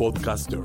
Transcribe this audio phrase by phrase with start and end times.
[0.00, 0.64] Podcaster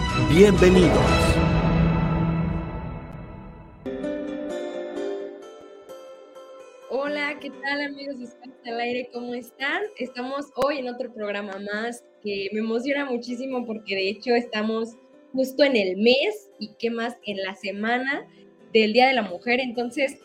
[0.29, 0.91] Bienvenidos.
[6.89, 9.09] Hola, ¿qué tal amigos de al aire?
[9.13, 9.81] ¿Cómo están?
[9.97, 14.97] Estamos hoy en otro programa más que me emociona muchísimo porque de hecho estamos
[15.31, 18.27] justo en el mes y qué más en la semana
[18.73, 19.61] del Día de la Mujer.
[19.61, 20.17] Entonces,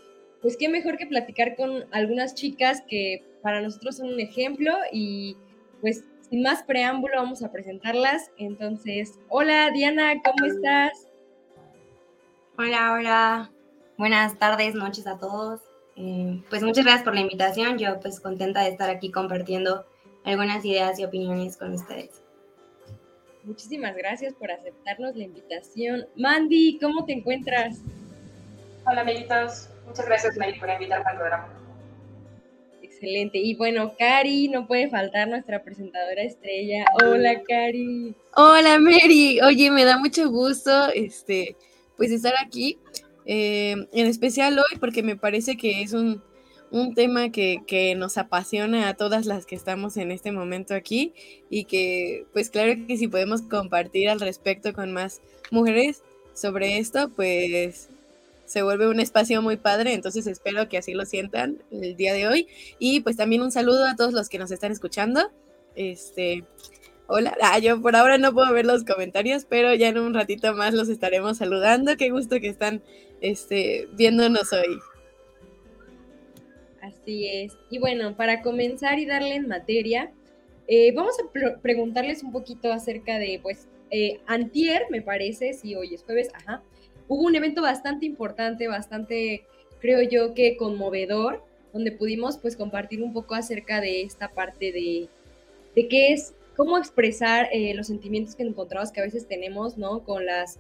[0.42, 5.36] pues qué mejor que platicar con algunas chicas que para nosotros son un ejemplo y
[5.80, 6.02] pues
[6.36, 8.30] sin más preámbulo, vamos a presentarlas.
[8.36, 11.08] Entonces, hola Diana, ¿cómo estás?
[12.58, 13.50] Hola, hola.
[13.96, 15.62] Buenas tardes, noches a todos.
[15.96, 17.78] Eh, pues muchas gracias por la invitación.
[17.78, 19.86] Yo pues contenta de estar aquí compartiendo
[20.24, 22.22] algunas ideas y opiniones con ustedes.
[23.44, 26.06] Muchísimas gracias por aceptarnos la invitación.
[26.16, 27.78] Mandy, ¿cómo te encuentras?
[28.84, 29.70] Hola, amiguitos.
[29.86, 31.65] Muchas gracias, Mary, por invitarme al programa.
[32.96, 33.36] Excelente.
[33.36, 36.86] Y bueno, Cari, no puede faltar nuestra presentadora estrella.
[37.04, 38.14] Hola, Cari.
[38.34, 39.38] Hola, Mary.
[39.42, 41.56] Oye, me da mucho gusto este,
[41.98, 42.78] pues estar aquí,
[43.26, 46.22] eh, en especial hoy, porque me parece que es un,
[46.70, 51.12] un tema que, que, nos apasiona a todas las que estamos en este momento aquí
[51.50, 55.20] y que, pues claro que si podemos compartir al respecto con más
[55.50, 56.02] mujeres
[56.32, 57.90] sobre esto, pues
[58.46, 62.28] se vuelve un espacio muy padre, entonces espero que así lo sientan el día de
[62.28, 62.48] hoy.
[62.78, 65.30] Y pues también un saludo a todos los que nos están escuchando.
[65.74, 66.44] Este,
[67.06, 70.54] hola, ah, yo por ahora no puedo ver los comentarios, pero ya en un ratito
[70.54, 71.96] más los estaremos saludando.
[71.96, 72.82] Qué gusto que están
[73.20, 74.78] este, viéndonos hoy.
[76.80, 77.56] Así es.
[77.68, 80.12] Y bueno, para comenzar y darle en materia,
[80.68, 85.94] eh, vamos a preguntarles un poquito acerca de, pues, eh, antier, me parece, si hoy
[85.94, 86.62] es jueves, ajá,
[87.08, 89.44] hubo un evento bastante importante, bastante,
[89.80, 95.08] creo yo que conmovedor, donde pudimos pues compartir un poco acerca de esta parte de,
[95.74, 100.02] de qué es, cómo expresar eh, los sentimientos que encontramos que a veces tenemos, ¿no?
[100.04, 100.58] Con las,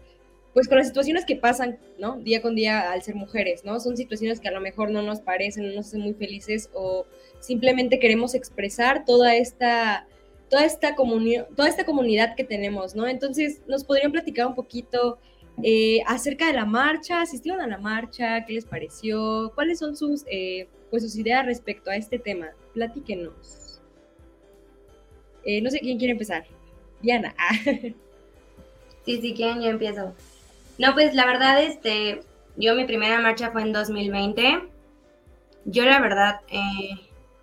[0.52, 2.18] pues con las situaciones que pasan, ¿no?
[2.18, 3.80] Día con día al ser mujeres, ¿no?
[3.80, 7.06] Son situaciones que a lo mejor no nos parecen, no nos hacen muy felices o
[7.40, 10.06] simplemente queremos expresar toda esta
[10.48, 13.08] toda esta toda esta comunidad que tenemos, ¿no?
[13.08, 15.18] Entonces, nos podrían platicar un poquito
[15.62, 20.24] eh, acerca de la marcha, asistieron a la marcha, qué les pareció, cuáles son sus,
[20.26, 22.48] eh, pues sus ideas respecto a este tema.
[22.74, 23.80] Platíquenos.
[25.44, 26.44] Eh, no sé quién quiere empezar.
[27.00, 27.34] Diana.
[29.04, 30.14] sí, sí, quién, yo empiezo.
[30.78, 32.20] No, pues la verdad, este,
[32.56, 34.68] yo mi primera marcha fue en 2020.
[35.64, 36.40] Yo la verdad,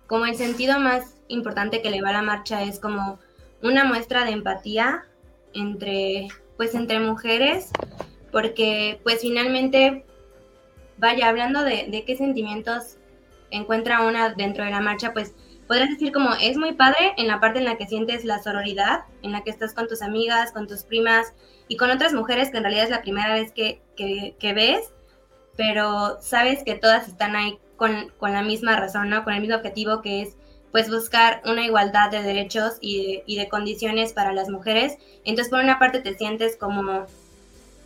[0.06, 3.18] como el sentido más importante que le va a la marcha es como
[3.62, 5.04] una muestra de empatía
[5.52, 7.70] entre pues entre mujeres,
[8.30, 10.04] porque pues finalmente,
[10.98, 12.96] vaya, hablando de, qué sentimientos
[13.50, 15.34] encuentra una dentro de la marcha, pues
[15.66, 19.04] podrías decir como es muy padre en la parte en la que sientes la sororidad,
[19.22, 21.32] en la que estás con tus amigas, con tus primas
[21.68, 24.92] y con otras mujeres que en realidad es la primera vez que, que, ves,
[25.56, 29.24] pero sabes que todas están ahí con, con, la misma razón, ¿no?
[29.24, 30.36] Con el mismo objetivo que es
[30.74, 34.98] pues buscar una igualdad de derechos y de, condiciones para las mujeres.
[35.24, 37.06] Entonces, por una parte te sientes como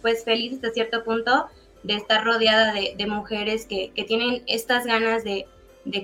[0.00, 1.48] pues feliz hasta cierto punto
[1.82, 5.44] de estar rodeada de, mujeres que, tienen estas ganas de,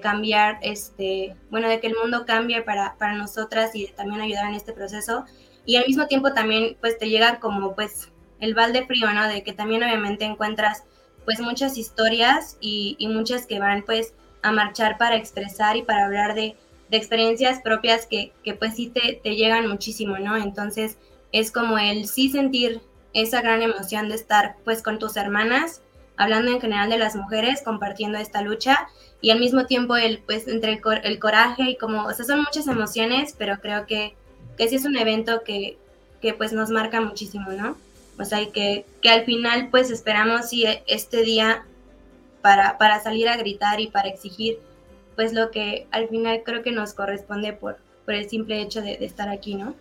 [0.02, 4.54] cambiar, este, bueno, de que el mundo cambie para, para nosotras y también ayudar en
[4.54, 5.24] este proceso.
[5.64, 8.10] Y al mismo tiempo también pues te llega como pues
[8.40, 9.26] el balde frío, ¿no?
[9.26, 10.84] De que también obviamente encuentras
[11.24, 14.12] pues muchas historias y, y muchas que van pues
[14.42, 16.58] a marchar para expresar y para hablar de,
[16.94, 20.36] de experiencias propias que, que pues sí te, te, llegan muchísimo, ¿no?
[20.36, 20.96] Entonces
[21.32, 22.82] es como el sí sentir
[23.12, 25.82] esa gran emoción de estar pues con tus hermanas,
[26.16, 28.86] hablando en general de las mujeres, compartiendo esta lucha
[29.20, 32.42] y al mismo tiempo el pues entre el, el coraje y como, o sea, son
[32.42, 34.14] muchas emociones, pero creo que,
[34.56, 35.76] que sí es un evento que,
[36.22, 37.76] que pues nos marca muchísimo, ¿no?
[38.20, 41.66] O sea, que, que al final pues esperamos si este día
[42.40, 44.60] para, para salir a gritar y para exigir
[45.16, 48.96] pues lo que al final creo que nos corresponde por, por el simple hecho de,
[48.96, 49.74] de estar aquí, ¿no?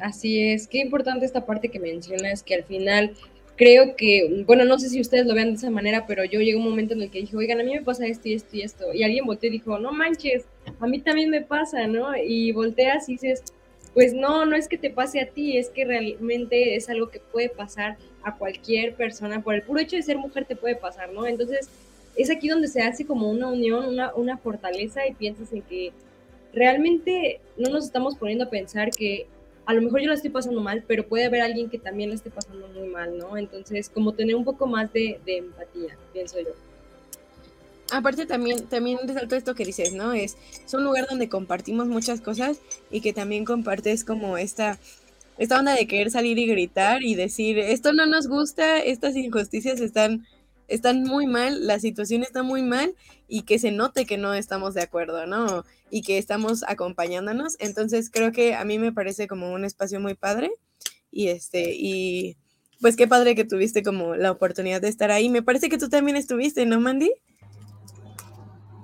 [0.00, 3.14] Así es, qué importante esta parte que mencionas, que al final
[3.56, 6.56] creo que, bueno, no sé si ustedes lo vean de esa manera, pero yo llegué
[6.56, 8.62] un momento en el que dije, oigan, a mí me pasa esto y esto y
[8.62, 10.44] esto, y alguien volteó y dijo, no manches,
[10.80, 12.16] a mí también me pasa, ¿no?
[12.16, 13.44] Y volteas y dices,
[13.92, 17.20] pues no, no es que te pase a ti, es que realmente es algo que
[17.20, 21.12] puede pasar a cualquier persona, por el puro hecho de ser mujer te puede pasar,
[21.12, 21.26] ¿no?
[21.26, 21.68] Entonces,
[22.16, 25.92] es aquí donde se hace como una unión, una, una fortaleza y piensas en que
[26.52, 29.26] realmente no nos estamos poniendo a pensar que
[29.66, 32.16] a lo mejor yo la estoy pasando mal, pero puede haber alguien que también la
[32.16, 33.36] esté pasando muy mal, ¿no?
[33.36, 36.50] Entonces, como tener un poco más de, empatía, pienso yo.
[37.90, 40.12] Aparte también, también resalto esto que dices, ¿no?
[40.12, 42.58] Es, es un lugar donde compartimos muchas cosas
[42.90, 44.78] y que también compartes como esta,
[45.38, 49.80] esta onda de querer salir y gritar y decir, esto no nos gusta, estas injusticias
[49.80, 50.26] están
[50.68, 52.94] están muy mal, la situación está muy mal
[53.28, 55.64] y que se note que no estamos de acuerdo, ¿no?
[55.90, 57.56] Y que estamos acompañándonos.
[57.60, 60.50] Entonces creo que a mí me parece como un espacio muy padre
[61.10, 62.36] y este, y
[62.80, 65.28] pues qué padre que tuviste como la oportunidad de estar ahí.
[65.30, 67.12] Me parece que tú también estuviste, ¿no, Mandy?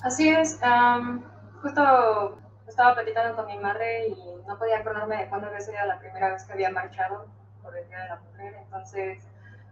[0.02, 0.58] Así es,
[1.60, 4.14] justo estaba platicando con mi madre y
[4.46, 7.26] no podía acordarme de cuándo había sido la primera vez que había marchado
[7.62, 9.18] por el Día de la Mujer, entonces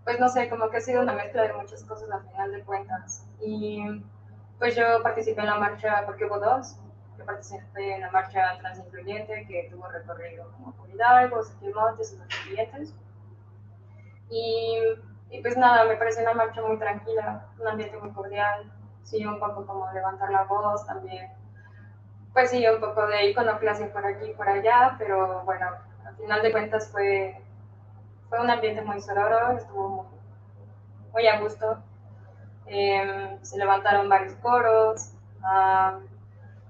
[0.08, 2.62] pues no sé, como que ha sido una mezcla de muchas cosas al final de
[2.62, 3.26] cuentas.
[3.42, 4.02] Y
[4.58, 6.76] pues yo participé en la marcha, porque hubo dos,
[7.18, 11.42] yo participé en la marcha transincluyente que tuvo recorrido como por Hidalgo,
[11.74, 12.16] Montes
[14.30, 14.34] y.
[14.34, 14.78] Y,
[15.28, 18.72] y pues nada, me pareció una marcha muy tranquila, un ambiente muy cordial,
[19.02, 21.28] sí, un poco como levantar la voz también.
[22.32, 25.66] Pues sí, un poco de iconoclasia por aquí y por allá, pero bueno,
[26.06, 27.44] al final de cuentas fue
[28.28, 30.06] fue un ambiente muy sonoro, estuvo
[31.12, 31.78] muy, a gusto.
[32.66, 35.12] Em, se levantaron varios coros.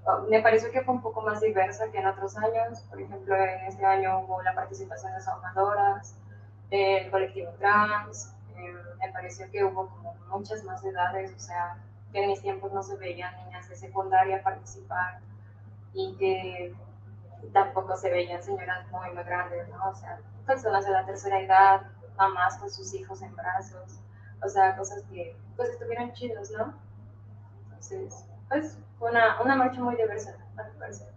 [0.05, 2.79] Oh, me pareció que fue un poco más diversa que en otros años.
[2.89, 6.15] Por ejemplo, en este año hubo la participación de ahumadoras,
[6.69, 8.33] del colectivo trans.
[8.55, 11.77] Em, me pareció que hubo como muchas más edades, o sea,
[12.11, 15.19] que en mis tiempos no se veían niñas de secundaria participar
[15.93, 16.73] y que
[17.53, 19.89] tampoco se veían señoras muy, muy grandes, ¿no?
[19.89, 21.81] O sea, personas de la tercera edad,
[22.17, 23.99] mamás con sus hijos en brazos,
[24.43, 26.73] o sea, cosas que pues estuvieron chidos, ¿no?
[27.63, 31.07] Entonces, pues una, una marcha muy diversa, a mi parecer.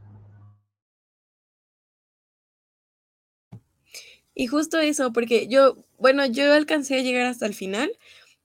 [4.34, 7.92] Y justo eso, porque yo, bueno, yo alcancé a llegar hasta el final,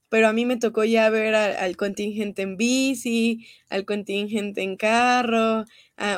[0.08, 5.64] pero a mí me tocó ya ver al contingente en bici, al contingente en carro,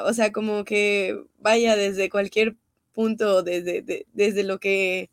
[0.05, 2.57] o sea, como que vaya desde cualquier
[2.93, 5.11] punto, desde, desde lo que,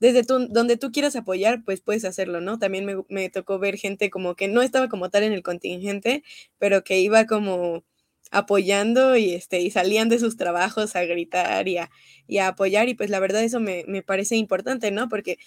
[0.00, 2.58] desde donde tú quieras apoyar, pues puedes hacerlo, ¿no?
[2.58, 6.24] También me, me, tocó ver gente como que no estaba como tal en el contingente,
[6.58, 7.84] pero que iba como
[8.32, 11.90] apoyando y, este, y salían de sus trabajos a gritar y a,
[12.26, 15.08] y a apoyar y pues la verdad eso me, me parece importante, ¿no?
[15.08, 15.38] Porque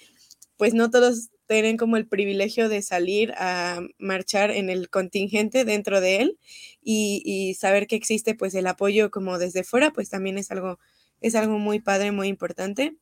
[0.58, 6.02] pues no todos tienen como el privilegio de salir a marchar en el contingente dentro
[6.02, 6.40] de él
[6.82, 10.80] y, y, saber que existe pues el apoyo como desde fuera, pues también es algo,
[11.22, 12.96] es algo muy padre, muy importante.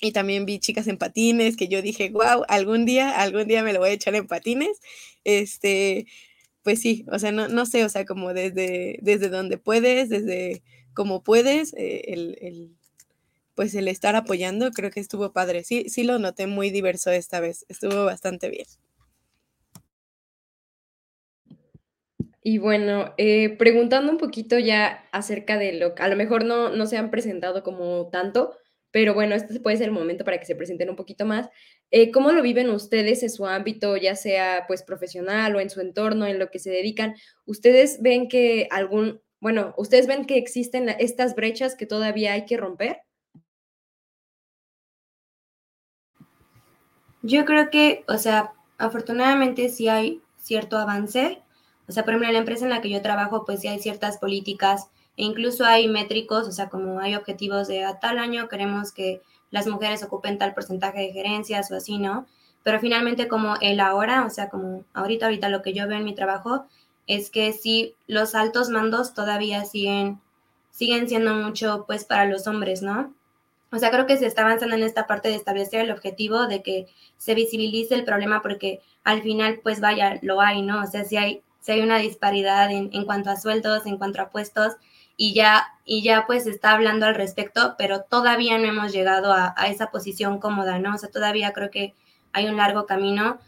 [0.00, 3.72] Y también vi chicas en patines que yo dije, wow, algún día, algún día me
[3.72, 4.78] lo voy a echar en patines.
[5.24, 6.06] Este,
[6.62, 10.62] pues sí, o sea, no, no sé, o sea, como desde, desde donde puedes, desde
[10.94, 12.76] como puedes, eh, el, el
[13.56, 15.64] pues el estar apoyando, creo que estuvo padre.
[15.64, 18.66] Sí, sí lo noté muy diverso esta vez, estuvo bastante bien.
[22.42, 26.68] Y bueno, eh, preguntando un poquito ya acerca de lo que a lo mejor no,
[26.70, 28.56] no se han presentado como tanto,
[28.92, 31.48] pero bueno, este puede ser el momento para que se presenten un poquito más.
[31.90, 35.80] Eh, ¿Cómo lo viven ustedes en su ámbito, ya sea pues profesional o en su
[35.80, 37.16] entorno, en lo que se dedican?
[37.46, 42.56] ¿Ustedes ven que algún, bueno, ustedes ven que existen estas brechas que todavía hay que
[42.58, 42.98] romper?
[47.26, 51.42] Yo creo que, o sea, afortunadamente sí hay cierto avance.
[51.88, 53.80] O sea, por ejemplo, en la empresa en la que yo trabajo, pues sí hay
[53.80, 58.48] ciertas políticas e incluso hay métricos, o sea, como hay objetivos de a tal año
[58.48, 62.26] queremos que las mujeres ocupen tal porcentaje de gerencias o así, ¿no?
[62.62, 66.04] Pero finalmente como el ahora, o sea, como ahorita, ahorita lo que yo veo en
[66.04, 66.66] mi trabajo
[67.08, 70.20] es que sí, los altos mandos todavía siguen,
[70.70, 73.12] siguen siendo mucho, pues, para los hombres, ¿no?
[73.76, 76.62] O sea, creo que se está avanzando en esta parte de establecer el objetivo de
[76.62, 76.86] que
[77.18, 80.82] se visibilice el problema porque al final, pues vaya, lo hay, ¿no?
[80.82, 84.22] O sea, si hay, si hay una disparidad en, en cuanto a sueldos, en cuanto
[84.22, 84.72] a puestos,
[85.16, 89.54] y ya, y ya pues está hablando al respecto, pero todavía no hemos llegado a,
[89.68, 90.94] esa posición cómoda, ¿no?
[90.94, 91.94] O sea, todavía creo que
[92.32, 93.38] hay un largo camino.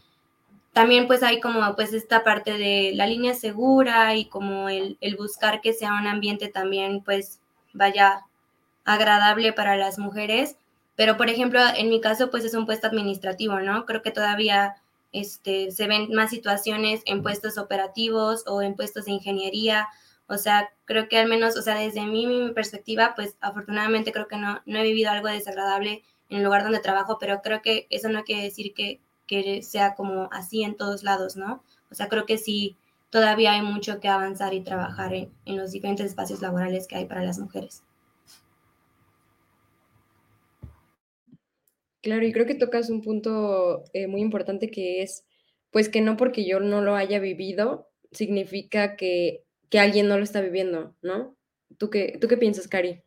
[0.73, 5.16] También pues hay como pues esta parte de la línea segura y como el, el
[5.16, 7.40] buscar que sea un ambiente también pues
[7.73, 8.23] vaya
[8.88, 10.57] agradable para las mujeres.
[10.97, 13.87] Pero, por ejemplo, en mi caso, pues es un puesto administrativo, ¿no?
[13.87, 14.76] Creo que todavía
[15.12, 19.88] este, se ven más situaciones en puestos operativos o en puestos de ingeniería
[20.28, 24.28] o sea, creo que al menos, o sea, desde mí, mi perspectiva, pues afortunadamente creo
[24.28, 27.87] que no, no he vivido algo desagradable en el lugar donde trabajo, pero creo que
[27.88, 31.62] eso no quiere decir que, que sea como así en todos lados, ¿no?
[31.90, 32.76] O sea, creo que sí,
[33.09, 37.07] todavía hay mucho que avanzar y trabajar en, en los diferentes espacios laborales que hay
[37.07, 37.83] para las mujeres.
[42.02, 45.25] Claro, y creo que tocas un punto eh, muy importante que es,
[45.71, 50.25] pues que no porque yo no lo haya vivido, significa que que alguien no lo
[50.25, 51.37] está viviendo, ¿no?
[51.76, 53.02] ¿Tú qué, ¿Tú qué piensas, Cari?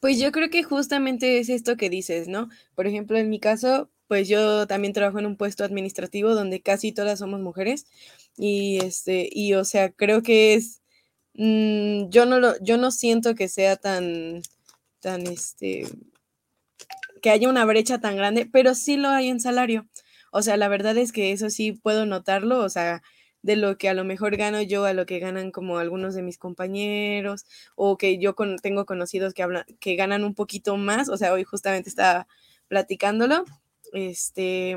[0.00, 2.48] Pues yo creo que justamente es esto que dices, ¿no?
[2.74, 6.92] Por ejemplo, en mi caso, pues yo también trabajo en un puesto administrativo donde casi
[6.92, 7.86] todas somos mujeres
[8.36, 10.82] y este y o sea, creo que es
[11.34, 14.42] mm, yo no lo yo no siento que sea tan
[15.00, 15.84] tan este
[17.22, 19.86] que haya una brecha tan grande, pero sí lo hay en salario.
[20.32, 23.02] O sea, la verdad es que eso sí puedo notarlo, o sea,
[23.42, 26.22] de lo que a lo mejor gano yo a lo que ganan como algunos de
[26.22, 27.44] mis compañeros
[27.76, 31.44] o que yo tengo conocidos que hablan que ganan un poquito más, o sea, hoy
[31.44, 32.28] justamente estaba
[32.68, 33.44] platicándolo.
[33.92, 34.76] Este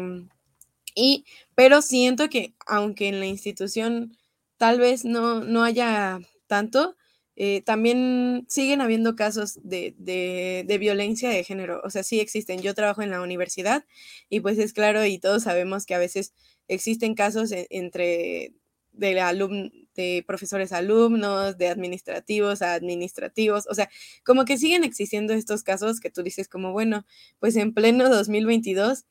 [0.96, 1.26] y
[1.56, 4.18] pero siento que aunque en la institución
[4.58, 6.96] tal vez no, no haya tanto,
[7.38, 12.62] eh, también siguen habiendo casos de, de, violencia de género, o sea, sí existen.
[12.62, 13.86] Yo trabajo en la universidad
[14.30, 16.34] y pues es claro y todos sabemos que a veces
[16.70, 18.54] existen casos e, entre
[18.94, 23.90] de, de profesores alumnos, de administrativos a administrativos, o sea,
[24.24, 27.06] como que siguen existiendo estos casos que tú dices como, bueno,
[27.40, 29.06] pues en pleno 2022,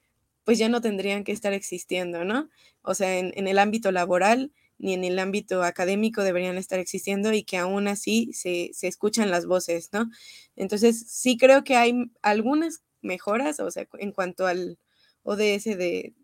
[0.45, 2.49] pues ya no tendrían que estar existiendo, ¿no?
[2.83, 7.45] O sea, en el ámbito laboral ni en el ámbito académico deberían estar existiendo y
[7.45, 10.11] que aún así se, se escuchan las voces, ¿no?
[10.57, 14.78] Entonces, sí creo que hay algunas mejoras, o sea, en cuanto al
[15.23, 16.14] ODS de,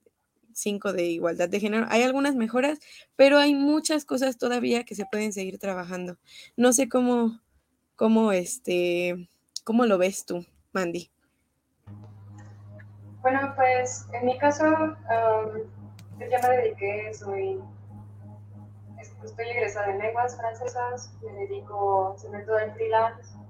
[0.54, 1.86] 5 de igualdad de género.
[1.88, 2.78] Hay algunas mejoras,
[3.16, 6.18] pero hay muchas cosas todavía que se pueden seguir trabajando.
[6.56, 7.40] No sé cómo,
[7.96, 9.28] cómo, este,
[9.64, 11.10] cómo lo ves tú, Mandy.
[13.22, 17.58] Bueno, pues en mi caso, ya me dediqué, soy,
[19.00, 23.40] estoy egresada en lenguas francesas, me dedico sobre todo al freelance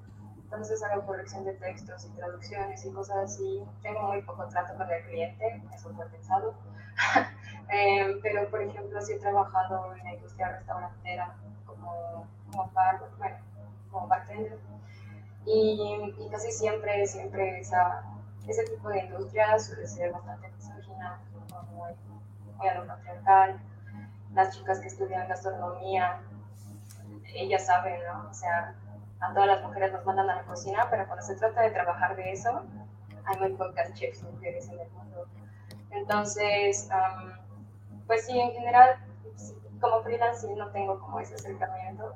[0.51, 3.63] entonces hago corrección de textos y traducciones y cosas así.
[3.83, 6.55] Tengo muy poco trato con el cliente, eso fue pensado.
[7.73, 13.37] eh, pero, por ejemplo, sí he trabajado en la industria restaurantera como, como, bar, bueno,
[13.93, 14.59] como bartender.
[15.47, 18.03] Y, y, casi siempre, siempre esa,
[18.49, 21.21] ese tipo de industria suele ser bastante misógina,
[21.71, 21.93] muy,
[22.57, 23.61] muy a lo patriarcal.
[24.35, 26.21] Las chicas que estudian gastronomía,
[27.35, 28.29] ellas saben, ¿no?
[28.31, 28.75] O sea,
[29.21, 32.17] a todas las mujeres nos mandan a la cocina, pero cuando se trata de trabajar
[32.17, 32.63] de eso,
[33.25, 35.27] hay muy pocas chefs mujeres en el mundo.
[35.91, 36.89] Entonces,
[38.07, 38.97] pues sí, en general,
[39.81, 42.15] como freelance sí no tengo como ese acercamiento,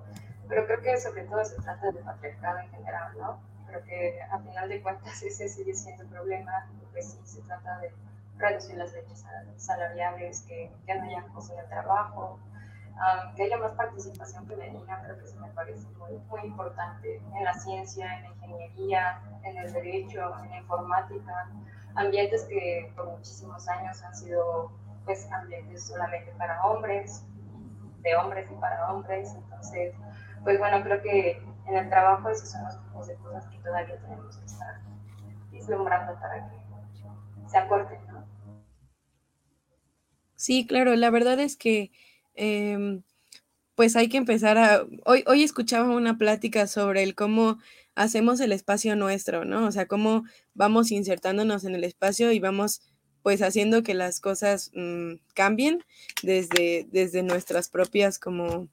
[0.49, 3.41] pero creo que sobre todo se trata de patriarcado en general, ¿no?
[3.67, 7.79] Creo que a final de cuentas ese sigue siendo el problema, porque sí se trata
[7.79, 7.93] de
[8.37, 9.25] reducir las brechas
[9.57, 12.39] salariales, que ya no haya acoso el trabajo,
[13.37, 17.55] que haya más participación femenina, creo que eso me parece muy, muy importante en la
[17.55, 21.51] ciencia, en la ingeniería, en el derecho, en la informática,
[21.97, 24.71] ambientes que por muchísimos años han sido
[25.05, 27.25] pues ambientes solamente para hombres,
[28.01, 29.95] de hombres y para hombres, entonces,
[30.43, 33.99] pues bueno, creo que en el trabajo esos son los tipos de cosas que todavía
[34.01, 34.81] tenemos que estar
[35.51, 36.57] vislumbrando para que
[37.49, 38.14] se acorten, ¿no?
[40.45, 41.91] Sí, claro, la verdad es que
[42.35, 43.03] Em,
[43.75, 44.87] pues hay que empezar a...
[45.05, 47.59] Hoy, hoy escuchaba una plática sobre el cómo
[47.95, 49.67] hacemos el espacio nuestro, ¿no?
[49.67, 50.25] O sea, cómo
[50.55, 52.83] vamos insertándonos en el espacio y vamos
[53.23, 55.83] pues haciendo que las cosas mm, cambien
[56.23, 58.69] desde, desde nuestras propias como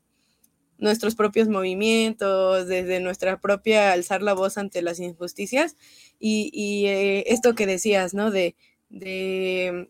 [0.78, 5.78] nuestros propios movimientos, desde nuestra propia alzar la voz ante las injusticias
[6.20, 8.32] y, eh, esto que decías, ¿no?
[8.32, 8.56] De,
[8.90, 9.90] de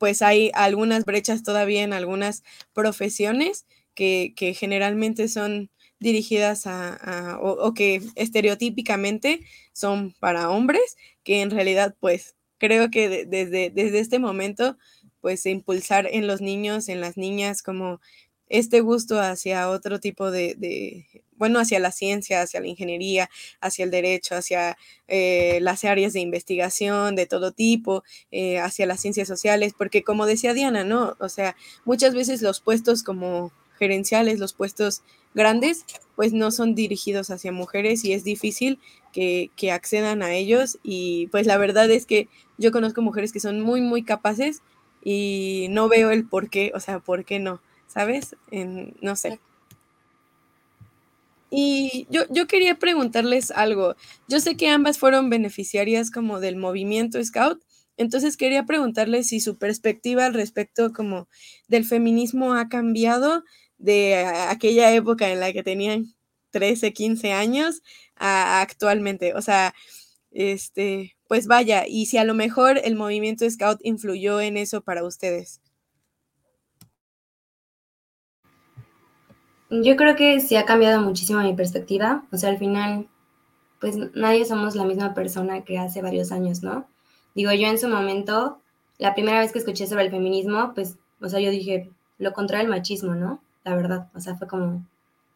[0.00, 2.42] pues hay algunas brechas todavía en algunas
[2.72, 9.40] profesiones que, generalmente son dirigidas a, o, que estereotípicamente
[9.74, 14.78] son para hombres, que en realidad pues creo que desde, desde este momento
[15.20, 18.00] pues impulsar en los niños, en las niñas como
[18.48, 20.56] este gusto hacia otro tipo de,
[21.40, 23.30] bueno, hacia la ciencia, hacia la ingeniería,
[23.62, 24.76] hacia el derecho, hacia
[25.08, 30.26] eh, las áreas de investigación de todo tipo, eh, hacia las ciencias sociales, porque como
[30.26, 31.16] decía Diana, ¿no?
[31.18, 31.56] O sea,
[31.86, 35.02] muchas veces los puestos como gerenciales, los puestos
[35.34, 38.78] grandes, pues no son dirigidos hacia mujeres y es difícil
[39.10, 40.78] que, que, accedan a ellos.
[40.82, 42.28] Y pues la verdad es que
[42.58, 44.60] yo conozco mujeres que son muy, muy capaces
[45.02, 48.36] y no veo el por qué, o sea, por qué no, ¿sabes?
[48.50, 49.40] En, no sé.
[51.50, 53.96] Y yo, yo quería preguntarles algo.
[54.28, 57.60] Yo sé que ambas fueron beneficiarias como del movimiento Scout,
[57.96, 61.28] entonces quería preguntarles si su perspectiva al respecto como
[61.68, 63.44] del feminismo ha cambiado
[63.78, 64.16] de
[64.48, 66.14] aquella época en la que tenían
[66.50, 67.82] 13, 15 años
[68.16, 69.34] a, actualmente.
[69.34, 69.74] O sea,
[70.30, 75.04] este, pues vaya, y si a lo mejor el movimiento Scout influyó en eso para
[75.04, 75.59] ustedes.
[79.70, 82.24] Yo creo que sí ha cambiado muchísimo mi perspectiva.
[82.32, 83.06] O sea, al final,
[83.80, 86.86] pues nadie somos la misma persona que hace varios años, ¿no?
[87.36, 88.58] Digo, yo en su momento,
[88.98, 92.64] la primera vez que escuché sobre el feminismo, pues, o sea, yo dije, lo contrario
[92.64, 93.40] del machismo, ¿no?
[93.64, 94.84] La verdad, o sea, fue como,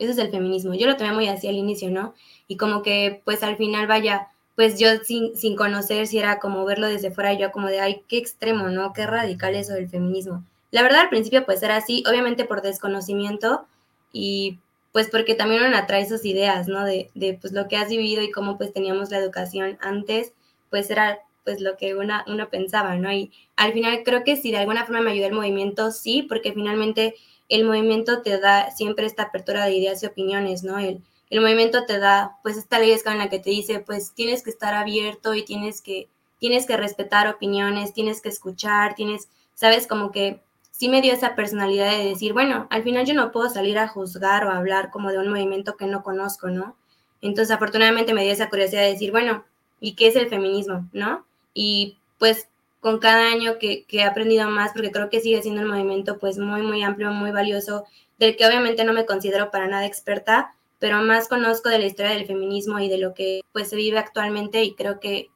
[0.00, 0.74] eso es el feminismo.
[0.74, 2.14] Yo lo tomé muy así al inicio, ¿no?
[2.48, 6.64] Y como que, pues al final, vaya, pues yo sin, sin conocer si era como
[6.64, 8.92] verlo desde fuera, yo como de, ay, qué extremo, ¿no?
[8.92, 10.44] Qué radical eso del feminismo.
[10.72, 13.66] La verdad, al principio, pues era así, obviamente por desconocimiento,
[14.14, 14.60] y
[14.92, 16.84] pues porque también uno atrae sus ideas, ¿no?
[16.84, 20.32] De, de, pues lo que has vivido y cómo pues teníamos la educación antes,
[20.70, 23.12] pues era pues lo que una, uno pensaba, ¿no?
[23.12, 26.52] Y al final creo que si de alguna forma me ayudó el movimiento, sí, porque
[26.52, 27.16] finalmente
[27.48, 30.78] el movimiento te da siempre esta apertura de ideas y opiniones, ¿no?
[30.78, 34.44] El, el movimiento te da pues esta ley en la que te dice pues tienes
[34.44, 39.88] que estar abierto y tienes que, tienes que respetar opiniones, tienes que escuchar, tienes, sabes,
[39.88, 40.40] como que
[40.76, 43.86] sí me dio esa personalidad de decir, bueno, al final yo no puedo salir a
[43.86, 46.76] juzgar o a hablar como de un movimiento que no conozco, ¿no?
[47.20, 49.44] Entonces, afortunadamente me dio esa curiosidad de decir, bueno,
[49.78, 51.24] ¿y qué es el feminismo, no?
[51.54, 52.48] Y pues
[52.80, 56.38] con cada año que, he aprendido más, porque creo que sigue siendo un movimiento pues
[56.38, 57.84] muy, muy amplio, muy valioso,
[58.18, 62.12] del que obviamente no me considero para nada experta, pero más conozco de la historia
[62.12, 65.30] del feminismo y de lo que pues se vive actualmente y creo que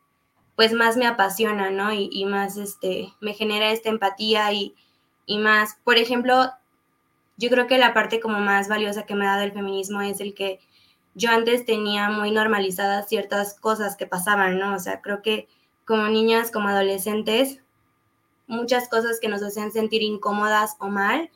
[0.57, 1.93] pues más me apasiona, ¿no?
[1.93, 4.75] Y, y más este, me genera esta empatía y,
[5.29, 6.51] y más, por ejemplo,
[7.37, 10.21] yo creo que la parte como más valiosa que me ha dado el feminismo es
[10.21, 10.59] el que
[11.15, 14.75] yo antes tenía muy normalizadas ciertas cosas que pasaban, ¿no?
[14.75, 15.47] O sea, creo que
[15.85, 17.61] como niñas, como adolescentes,
[18.47, 21.31] muchas cosas que nos hacían sentir incómodas o mal,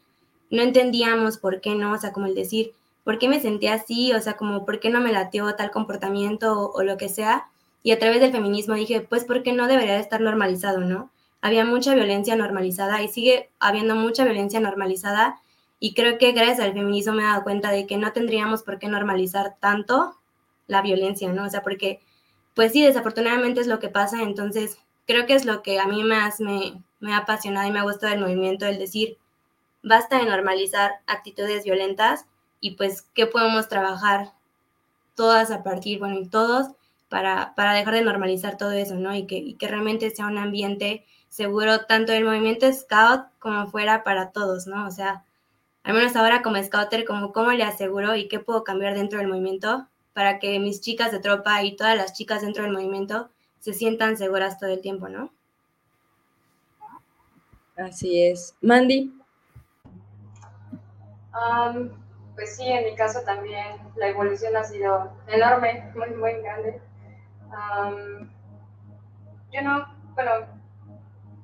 [0.51, 2.73] no entendíamos por qué no, o sea, como el decir,
[3.05, 4.15] ¿por qué me sentía así?
[4.15, 7.51] O sea, como, ¿por qué no me latió tal comportamiento o, lo que sea?
[7.83, 11.11] Y a través del feminismo dije, pues, ¿por qué no debería de estar normalizado, no?
[11.43, 15.41] Había mucha violencia normalizada y sigue habiendo mucha violencia normalizada
[15.79, 18.79] y creo que gracias al feminismo me he dado cuenta de que no tendríamos por
[18.79, 20.17] qué normalizar tanto
[20.69, 21.45] la violencia, ¿no?
[21.45, 22.01] O sea, porque
[22.55, 26.05] pues sí, desafortunadamente es lo que pasa, entonces creo que es lo que a mí
[26.05, 29.19] más me, me ha apasionado y me ha gustado del movimiento, el decir,
[29.83, 32.27] basta de normalizar actitudes violentas
[32.61, 34.33] y pues qué podemos trabajar
[35.17, 36.69] todas a partir, bueno, y todos
[37.09, 39.15] para, para dejar de normalizar todo eso, ¿no?
[39.15, 44.05] Y que, y que realmente sea un ambiente seguro tanto el movimiento scout como fuera
[44.05, 44.87] para todos, ¿no?
[44.87, 45.25] O sea,
[45.83, 49.29] al menos ahora como scouter, como cómo le aseguro y qué puedo cambiar dentro del
[49.29, 53.73] movimiento para que mis chicas de tropa y todas las chicas dentro del movimiento se
[53.73, 55.33] sientan seguras todo el tiempo, ¿no?
[57.79, 58.55] Así es.
[58.61, 59.19] Mandy.
[62.35, 66.79] pues sí, en mi caso también la evolución ha sido enorme, muy, muy grande.
[69.51, 70.62] yo no, bueno,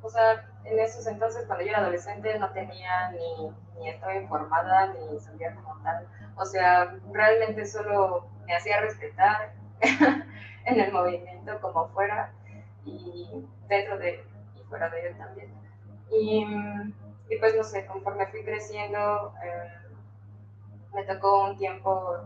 [0.02, 4.92] o sea, en esos entonces, cuando yo era adolescente, no tenía ni, ni estaba informada,
[4.94, 6.06] ni sabía como tal.
[6.36, 9.52] O sea, realmente solo me hacía respetar
[10.64, 12.32] en el movimiento como fuera
[12.84, 14.24] y dentro de
[14.56, 15.52] y fuera de él también.
[16.10, 16.46] Y,
[17.38, 19.68] pues no sé, conforme fui creciendo, eh,
[20.94, 22.16] me tocó un tiempo,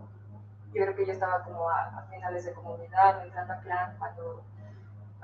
[0.73, 4.45] yo creo que yo estaba como a, finales de comunidad, entrando a clan, cuando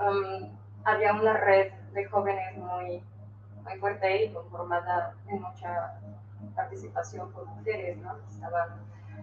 [0.00, 3.03] um, había una red de jóvenes muy,
[3.62, 6.01] muy fuerte y conformada en mucha
[6.55, 8.16] participación por mujeres, ¿no?
[8.31, 8.77] Estaba,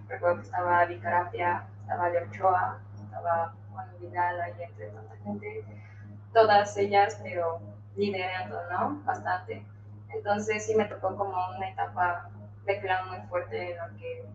[0.07, 5.65] recuerdo que estaba Vicarapia, estaba Leochoa, estaba Juan Vidal ahí entre tanta gente,
[6.33, 7.59] todas ellas, pero
[7.95, 9.01] liderando, ¿no?
[9.03, 9.65] Bastante.
[10.09, 12.29] Entonces sí me tocó como una etapa
[12.65, 14.25] de clan muy fuerte en la que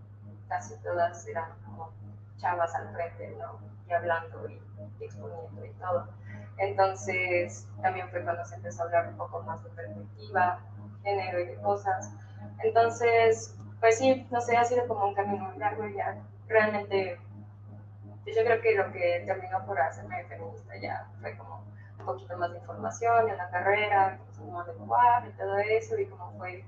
[0.49, 1.91] casi todas eran como
[2.39, 3.59] chavas al frente, ¿no?
[3.89, 4.61] Y hablando y
[5.01, 6.09] exponiendo y todo.
[6.61, 10.61] Entonces, también fue cuando se empezó a hablar un poco más de perspectiva,
[11.03, 12.13] género y de cosas.
[12.63, 16.17] Entonces, pues sí, no sé, ha sido como un camino muy largo ya
[16.51, 17.19] realmente
[18.25, 21.65] pues yo creo que lo que terminó por hacerme feminista ya fue como
[21.99, 26.33] un poquito más de información en la carrera, cómo de y todo eso, y cómo
[26.39, 26.65] fue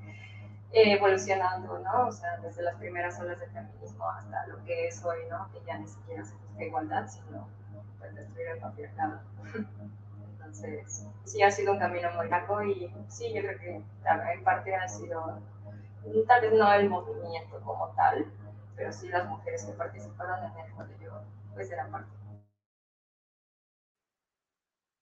[0.72, 2.07] evolucionando, ¿no?
[2.09, 5.50] O sea, desde las primeras olas del feminismo hasta lo que es hoy, ¿no?
[5.52, 7.46] Que ya ni siquiera se busca igualdad, sino
[8.02, 9.20] pues, destruir el patriarcado.
[10.32, 14.74] Entonces, sí ha sido un camino muy largo y sí, yo creo que en parte
[14.74, 15.40] ha sido,
[16.26, 18.26] tal vez no el movimiento como tal,
[18.76, 21.12] pero sí las mujeres que participaron en el cuando yo
[21.54, 22.10] pues eran parte.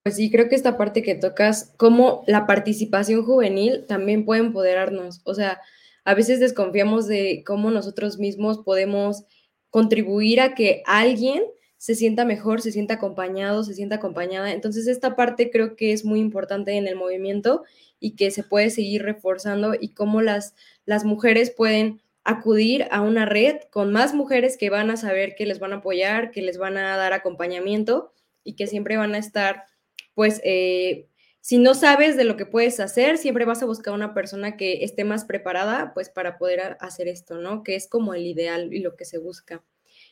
[0.03, 5.21] Pues sí, creo que esta parte que tocas, como la participación juvenil también puede empoderarnos.
[5.25, 5.61] O sea,
[6.05, 9.25] a veces desconfiamos de cómo nosotros mismos podemos
[9.69, 11.43] contribuir a que alguien
[11.81, 14.53] se sienta mejor, se sienta acompañado, se sienta acompañada.
[14.53, 17.65] Entonces, esta parte creo que es muy importante en el movimiento
[17.99, 23.25] y que se puede seguir reforzando y cómo las, las mujeres pueden acudir a una
[23.25, 26.59] red con más mujeres que van a saber que les van a apoyar, que les
[26.59, 28.13] van a dar acompañamiento
[28.45, 29.65] y que siempre van a estar
[30.13, 31.09] pues eh,
[31.41, 34.85] si no sabes de lo que puedes hacer, siempre vas a buscar una persona que
[34.85, 37.63] esté más preparada, pues para poder hacer esto, ¿no?
[37.63, 39.65] Que es como el ideal y lo que se busca.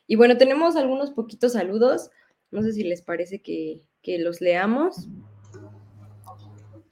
[0.09, 2.11] Y bueno, tenemos algunos poquitos saludos.
[2.51, 5.07] No sé si les parece que, que los leamos.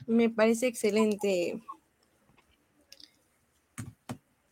[0.07, 1.59] Me parece excelente.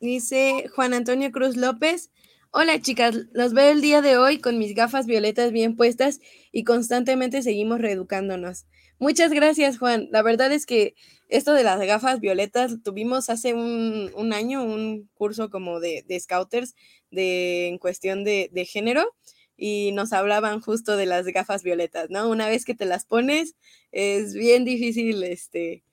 [0.01, 2.11] Dice Juan Antonio Cruz López.
[2.51, 6.65] Hola chicas, los veo el día de hoy con mis gafas violetas bien puestas y
[6.65, 8.65] constantemente seguimos reeducándonos.
[8.99, 10.09] Muchas gracias Juan.
[10.11, 10.95] La verdad es que
[11.29, 16.75] esto de las gafas violetas tuvimos hace un, año un curso como de, de scouters
[17.11, 19.15] de, en cuestión de, de género
[19.57, 22.29] y nos hablaban justo de las gafas violetas, ¿no?
[22.29, 23.55] Una vez que te las pones
[23.93, 25.85] es bien difícil este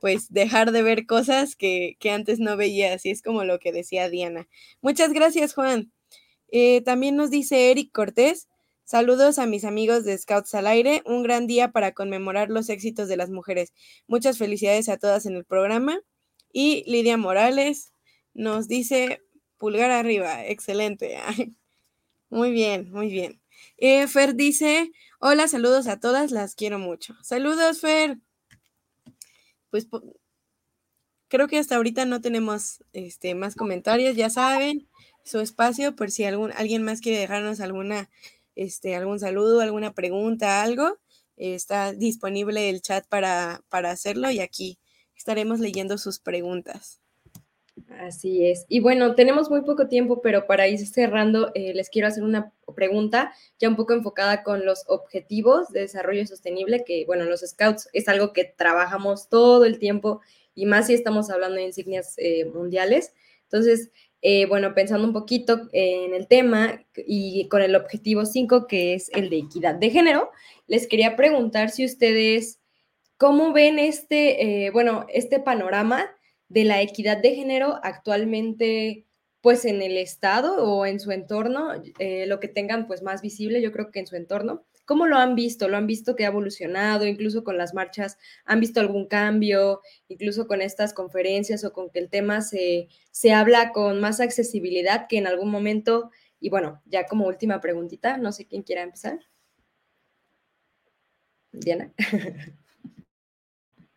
[0.00, 3.72] pues dejar de ver cosas que, que antes no veías y es como lo que
[3.72, 4.48] decía Diana.
[4.80, 5.92] Muchas gracias Juan.
[6.50, 8.48] Eh, también nos dice Eric Cortés,
[8.88, 13.06] saludos a mis amigos de Scouts al Aire, un gran día para conmemorar los éxitos
[13.06, 13.74] de las mujeres.
[14.06, 16.00] Muchas felicidades a todas en el programa.
[16.54, 17.92] Y Lidia Morales
[18.32, 19.20] nos dice
[19.58, 21.18] pulgar arriba, excelente.
[22.30, 23.42] muy bien, muy bien.
[23.76, 27.14] Eh, Fer dice, hola, saludos a todas, las quiero mucho.
[27.22, 28.16] Saludos, Fer.
[29.68, 29.86] Pues
[31.28, 34.88] creo que hasta ahorita no tenemos este, más comentarios, ya saben
[35.24, 38.08] su espacio por si algún, alguien más quiere dejarnos alguna,
[38.58, 40.98] este, algún saludo, alguna pregunta, algo.
[41.36, 44.78] está disponible el chat para, para hacerlo y aquí
[45.16, 47.00] estaremos leyendo sus preguntas.
[48.00, 48.66] Así es.
[48.68, 52.52] Y bueno, tenemos muy poco tiempo, pero para ir cerrando, eh, les quiero hacer una
[52.74, 57.88] pregunta ya un poco enfocada con los objetivos de desarrollo sostenible, que bueno, los scouts
[57.92, 60.20] es algo que trabajamos todo el tiempo
[60.54, 63.12] y más si estamos hablando de insignias eh, mundiales.
[63.44, 63.90] Entonces,
[64.20, 69.10] eh, bueno, pensando un poquito en el tema y con el objetivo 5, que es
[69.14, 70.30] el de equidad de género,
[70.66, 72.60] les quería preguntar si ustedes,
[73.16, 76.04] ¿cómo ven este, eh, bueno, este panorama
[76.48, 79.06] de la equidad de género actualmente,
[79.40, 83.62] pues en el Estado o en su entorno, eh, lo que tengan pues más visible,
[83.62, 84.64] yo creo que en su entorno?
[84.88, 85.68] ¿Cómo lo han visto?
[85.68, 87.04] ¿Lo han visto que ha evolucionado?
[87.04, 89.82] Incluso con las marchas, ¿han visto algún cambio?
[90.08, 95.06] Incluso con estas conferencias o con que el tema se, se habla con más accesibilidad
[95.06, 96.10] que en algún momento.
[96.40, 99.18] Y bueno, ya como última preguntita, no sé quién quiera empezar.
[101.52, 101.92] Diana.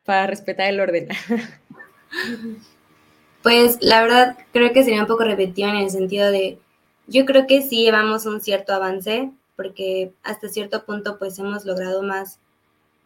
[0.03, 1.07] Para respetar el orden.
[3.43, 6.59] Pues la verdad creo que sería un poco repetido en el sentido de,
[7.07, 12.03] yo creo que sí llevamos un cierto avance, porque hasta cierto punto pues hemos logrado
[12.03, 12.39] más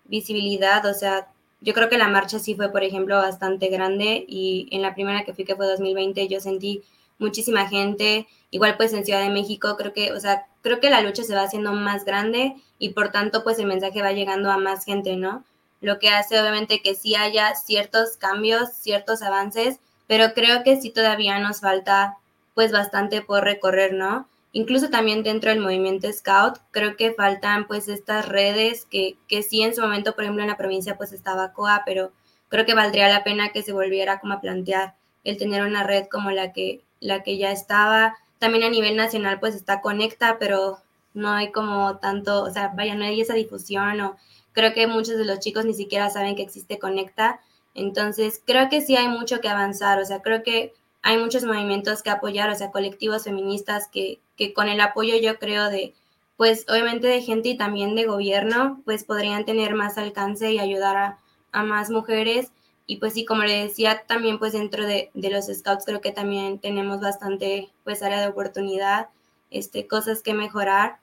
[0.05, 1.27] visibilidad, o sea,
[1.61, 5.23] yo creo que la marcha sí fue, por ejemplo, bastante grande y en la primera
[5.23, 6.83] que fui, que fue 2020, yo sentí
[7.17, 11.01] muchísima gente, igual pues en Ciudad de México, creo que, o sea, creo que la
[11.01, 14.57] lucha se va haciendo más grande y por tanto pues el mensaje va llegando a
[14.57, 15.43] más gente, ¿no?
[15.81, 20.89] Lo que hace obviamente que sí haya ciertos cambios, ciertos avances, pero creo que sí
[20.89, 22.17] todavía nos falta
[22.53, 24.27] pues bastante por recorrer, ¿no?
[24.55, 29.61] Incluso también dentro del movimiento Scout, creo que faltan pues estas redes que, que sí
[29.61, 32.13] en su momento, por ejemplo, en la provincia pues estaba COA, pero
[32.47, 36.05] creo que valdría la pena que se volviera como a plantear el tener una red
[36.09, 38.15] como la que, la que ya estaba.
[38.39, 40.77] También a nivel nacional pues está Conecta, pero
[41.13, 44.15] no hay como tanto, o sea, vaya, no hay esa difusión o
[44.53, 47.41] creo que muchos de los chicos ni siquiera saben que existe Conecta.
[47.73, 50.73] Entonces, creo que sí hay mucho que avanzar, o sea, creo que
[51.05, 55.37] hay muchos movimientos que apoyar, o sea, colectivos feministas que, que con el apoyo yo
[55.37, 55.93] creo de,
[56.35, 60.97] pues obviamente de gente y también de gobierno, pues podrían tener más alcance y ayudar
[60.97, 61.19] a,
[61.51, 62.51] a más mujeres,
[62.87, 66.11] y pues sí, como le decía, también pues dentro de, de, los scouts creo que
[66.11, 69.09] también tenemos bastante pues área de oportunidad,
[69.51, 70.97] este, cosas que mejorar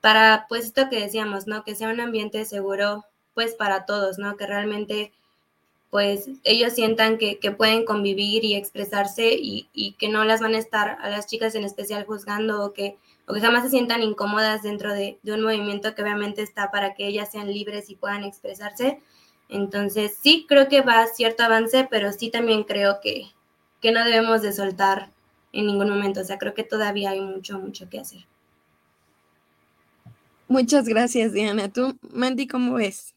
[0.00, 1.64] para pues esto que decíamos, ¿no?
[1.64, 3.04] Que sea un ambiente seguro
[3.34, 4.38] pues para todos, ¿no?
[4.38, 5.12] Que realmente
[5.94, 10.98] pues ellos sientan que, pueden convivir y expresarse y, que no las van a estar
[11.00, 12.96] a las chicas en especial juzgando o que,
[13.28, 17.06] o que jamás se sientan incómodas dentro de, un movimiento que obviamente está para que
[17.06, 18.98] ellas sean libres y puedan expresarse
[19.48, 23.26] entonces, sí creo que va cierto avance, pero sí también creo que,
[23.80, 25.12] que no debemos de soltar
[25.52, 26.22] en ningún momento.
[26.22, 28.26] O sea, creo que todavía hay mucho, mucho que hacer.
[30.48, 31.72] Muchas gracias, Diana.
[31.72, 33.14] ¿Tú, Mandy, cómo ves?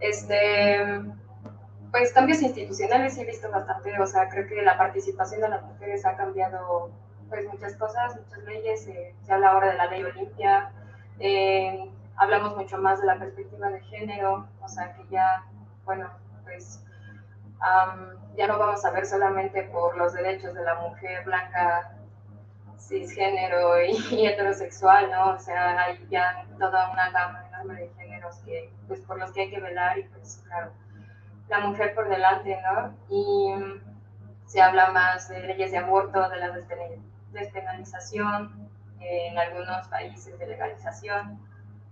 [0.00, 1.02] Este,
[1.90, 6.04] pues cambios institucionales he visto bastante, o sea, creo que la participación de las mujeres
[6.06, 6.90] ha cambiado
[7.28, 10.70] pues muchas cosas, muchas leyes, eh, se habla ahora de la ley Olimpia,
[11.18, 15.44] eh, hablamos mucho más de la perspectiva de género, o sea que ya,
[15.84, 16.10] bueno,
[16.44, 16.82] pues
[18.36, 21.92] ya no vamos a ver solamente por los derechos de la mujer blanca,
[22.78, 25.32] cisgénero y, y, heterosexual, ¿no?
[25.32, 27.88] O sea, hay ya toda una gama enorme de
[28.44, 30.72] que, pues, por los que hay que velar y pues, claro,
[31.48, 32.94] la mujer por delante, ¿no?
[33.08, 33.54] Y
[34.46, 36.52] se habla más de leyes de aborto, de la
[37.32, 38.68] despenalización,
[39.00, 41.38] en algunos países de legalización,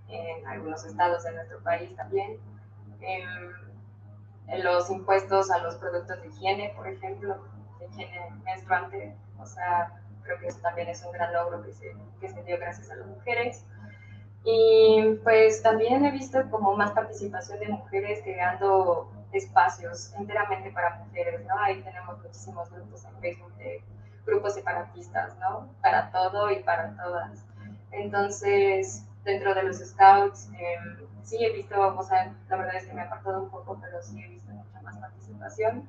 [0.09, 2.39] en algunos estados de nuestro país también.
[3.01, 3.53] Em,
[4.63, 7.45] los impuestos a los productos de higiene, por ejemplo,
[7.79, 11.95] de higiene menstruante, o sea, creo que eso también es un gran logro que se,
[12.21, 13.65] que se dio gracias a las mujeres.
[14.49, 21.45] Y pues también he visto como más participación de mujeres creando espacios enteramente para mujeres,
[21.47, 21.59] ¿no?
[21.59, 23.83] Ahí tenemos muchísimos grupos en Facebook de
[24.25, 25.69] grupos separatistas, ¿no?
[25.83, 27.45] Para todo y para todas.
[27.91, 30.77] Entonces, dentro de los scouts, eh,
[31.25, 34.01] sí he visto, o sea, la verdad es que me ha apartado un poco, pero
[34.01, 35.89] sí he visto mucha más participación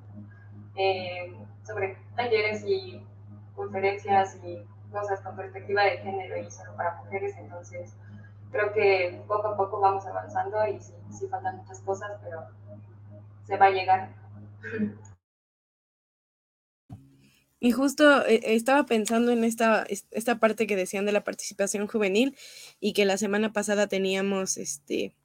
[0.76, 1.32] eh,
[1.64, 3.06] sobre talleres y
[3.56, 7.94] conferencias y cosas con perspectiva de género y solo para mujeres, entonces
[8.52, 12.42] creo que poco a poco vamos avanzando y sí, sí faltan muchas cosas, pero
[13.46, 14.10] se va a llegar.
[17.60, 22.38] Y justo eh, estaba pensando en esta, esta parte que decían de la participación juvenil
[22.80, 25.16] y que la semana pasada teníamos este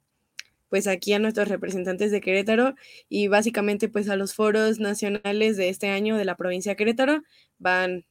[0.69, 2.73] pues aquí a nuestros representantes de Querétaro
[3.07, 7.21] y básicamente pues a los foros nacionales de este año de la provincia de Querétaro
[7.59, 8.05] van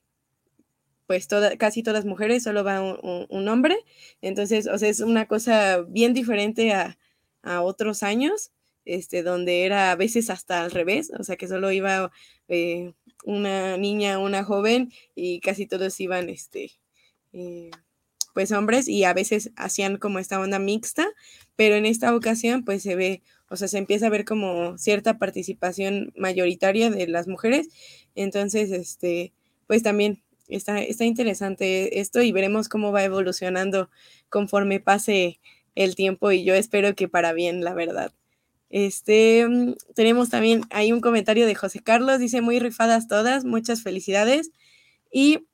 [1.13, 3.77] pues casi todas mujeres, solo va un, hombre.
[4.23, 6.97] Entonces, o sea, es una cosa bien diferente a,
[7.43, 8.51] a otros años,
[8.87, 12.11] este, donde era a veces hasta al revés, o sea, que solo iba
[12.49, 12.95] eh,
[13.25, 16.71] una niña, una joven y casi todos iban, este,
[17.35, 17.71] eh,
[18.33, 21.07] pues hombres y a veces hacían como esta onda mixta,
[21.57, 25.19] pero en esta ocasión pues se ve, o sea, se empieza a ver como cierta
[25.19, 27.69] participación mayoritaria de las mujeres,
[28.15, 29.35] entonces, este,
[29.67, 30.23] pues también
[30.55, 33.91] está, está interesante esto y veremos cómo va evolucionando
[34.29, 35.41] conforme pase
[35.75, 38.13] el tiempo y yo espero que para bien, la verdad.
[38.73, 43.83] Este, mm, tenemos también ahí un comentario de José Carlos, dice muy rifadas todas, muchas
[43.83, 44.51] felicidades.
[45.13, 45.47] Y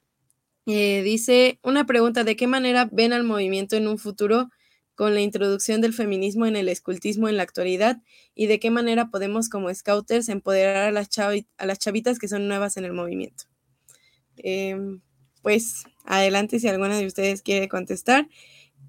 [0.67, 4.51] eh, dice una pregunta, ¿de qué manera ven al movimiento en un futuro
[4.95, 7.99] con la introducción del feminismo en el escultismo en la actualidad?
[8.35, 12.49] ¿Y de qué manera podemos como scouters empoderar a las, a las chavitas que son
[12.49, 13.45] nuevas en el movimiento?
[14.43, 15.01] Em,
[15.43, 18.29] pues adelante si alguna de ustedes quiere contestar.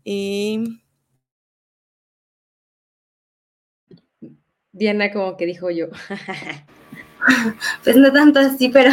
[0.04, 0.82] Y
[4.72, 5.88] Diana como que dijo yo.
[7.84, 8.92] pues no tanto así, pero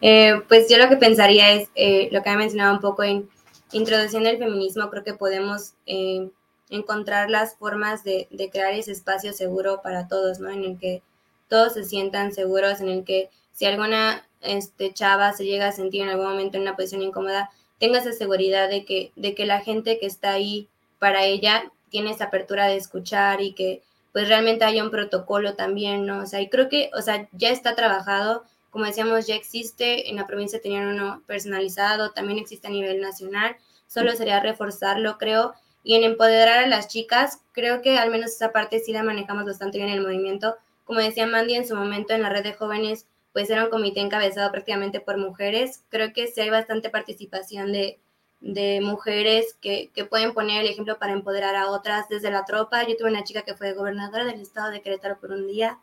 [0.00, 3.28] eh, pues yo lo que pensaría es eh, lo que ha mencionado un poco en
[3.72, 6.30] introduciendo el feminismo, creo que podemos eh,
[6.70, 10.50] encontrar las formas de, crear ese espacio seguro para todos, ¿no?
[10.50, 11.02] En el que
[11.48, 16.02] todos se sientan seguros, en el que si alguna este, chava se llega a sentir
[16.02, 19.60] en algún momento en una posición incómoda, tenga esa seguridad de que, de que la
[19.60, 24.64] gente que está ahí para ella tiene esa apertura de escuchar y que pues realmente
[24.64, 26.22] haya un protocolo también, ¿no?
[26.22, 30.16] O sea, y creo que, o sea, ya está trabajado, como decíamos, ya existe, en
[30.16, 35.94] la provincia tenían uno personalizado, también existe a nivel nacional, solo sería reforzarlo, creo, y
[35.94, 39.78] en empoderar a las chicas, creo que al menos esa parte sí la manejamos bastante
[39.78, 40.56] bien en el movimiento.
[40.84, 44.00] Como decía Mandy en su momento en la red de jóvenes, pues era un comité
[44.00, 45.82] encabezado prácticamente por mujeres.
[45.88, 47.98] Creo que sí hay bastante participación de,
[48.40, 52.86] de mujeres que, que, pueden poner el ejemplo para empoderar a otras desde la tropa.
[52.86, 55.78] Yo tuve una chica que fue gobernadora del estado de Querétaro por un día.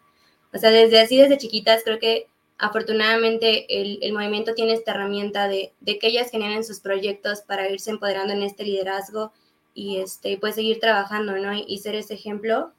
[0.54, 5.74] O sea, desde así, desde chiquitas, creo que afortunadamente el, movimiento tiene esta herramienta de,
[5.86, 9.32] que ellas generen sus proyectos para irse empoderando en este liderazgo
[9.74, 11.54] y este, pues seguir trabajando, ¿no?
[11.54, 12.72] Y, ser ese ejemplo.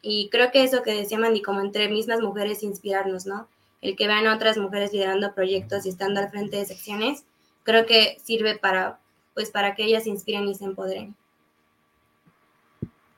[0.00, 3.48] Y creo que eso que decía Mandy, como entre mismas mujeres inspirarnos, ¿no?
[3.84, 7.26] El que vean a otras mujeres liderando proyectos y estando al frente de secciones,
[7.64, 8.98] creo que sirve para,
[9.34, 11.14] pues, para que ellas se inspiren y se empoderen.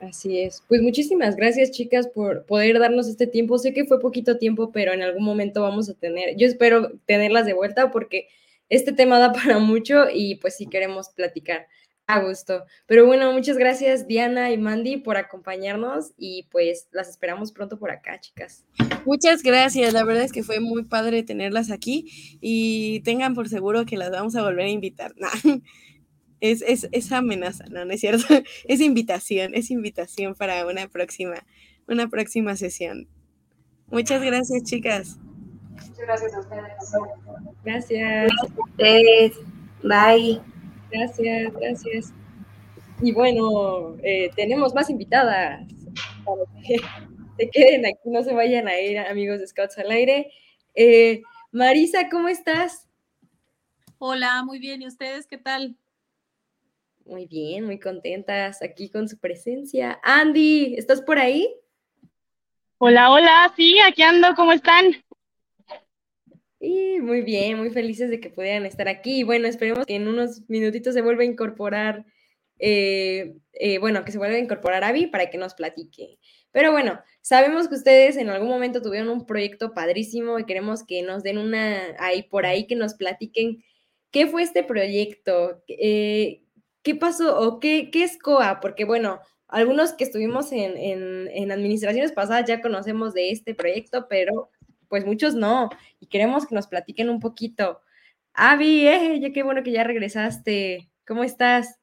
[0.00, 0.64] Así es.
[0.66, 3.58] Pues muchísimas gracias, chicas, por poder darnos este tiempo.
[3.58, 7.46] Sé que fue poquito tiempo, pero en algún momento vamos a tener, yo espero tenerlas
[7.46, 8.28] de vuelta porque
[8.68, 11.68] este tema da para mucho y pues sí queremos platicar
[12.08, 12.64] a gusto.
[12.86, 17.92] Pero bueno, muchas gracias Diana y Mandy por acompañarnos y pues las esperamos pronto por
[17.92, 18.64] acá, chicas.
[19.06, 23.86] Muchas gracias, la verdad es que fue muy padre tenerlas aquí y tengan por seguro
[23.86, 25.14] que las vamos a volver a invitar.
[26.38, 28.26] Es, es, amenaza, no, no es cierto.
[28.68, 31.46] Es invitación, es invitación para una próxima,
[31.88, 33.08] una próxima sesión.
[33.86, 35.18] Muchas gracias, chicas.
[35.70, 36.62] Muchas gracias a ustedes.
[37.64, 38.32] Gracias.
[38.76, 39.40] Gracias.
[39.82, 40.40] Bye.
[40.90, 42.12] Gracias, gracias.
[43.00, 45.66] Y bueno, eh, tenemos más invitadas
[46.24, 46.76] para que
[47.36, 50.32] se queden aquí, no se vayan a ir, amigos de Scouts al aire.
[50.74, 51.22] Eh,
[51.52, 52.88] Marisa, ¿cómo estás?
[53.98, 54.82] Hola, muy bien.
[54.82, 55.76] ¿Y ustedes qué tal?
[57.04, 60.00] Muy bien, muy contentas aquí con su presencia.
[60.02, 61.54] Andy, ¿estás por ahí?
[62.78, 64.86] Hola, hola, sí, aquí ando, ¿cómo están?
[66.60, 69.22] Y muy bien, muy felices de que pudieran estar aquí.
[69.22, 72.04] Bueno, esperemos que en unos minutitos se vuelva a incorporar,
[72.58, 76.18] eh, eh, bueno, que se vuelva a incorporar Avi para que nos platique.
[76.56, 81.02] Pero bueno, sabemos que ustedes en algún momento tuvieron un proyecto padrísimo y queremos que
[81.02, 83.62] nos den una ahí por ahí, que nos platiquen
[84.10, 86.40] qué fue este proyecto, eh,
[86.82, 88.60] ¿qué pasó o qué, qué es COA?
[88.60, 94.48] Porque bueno, algunos que estuvimos en, administraciones pasadas ya conocemos de este proyecto, pero
[94.88, 95.68] pues muchos no,
[96.00, 97.82] y queremos que nos platiquen un poquito.
[98.32, 100.90] Avi, eh, ya qué bueno que ya regresaste.
[101.06, 101.78] ¿Cómo estás?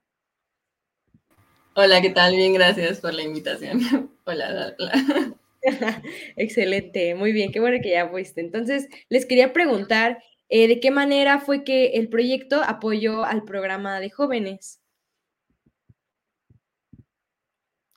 [1.75, 2.35] Hola, ¿qué tal?
[2.35, 3.79] Bien, gracias por la invitación.
[4.25, 5.35] hola, hola.
[6.35, 8.41] Excelente, muy bien, qué bueno que ya fuiste.
[8.41, 13.99] Entonces, les quería preguntar, eh, ¿de qué manera fue que el proyecto apoyó al programa
[13.99, 14.81] de jóvenes?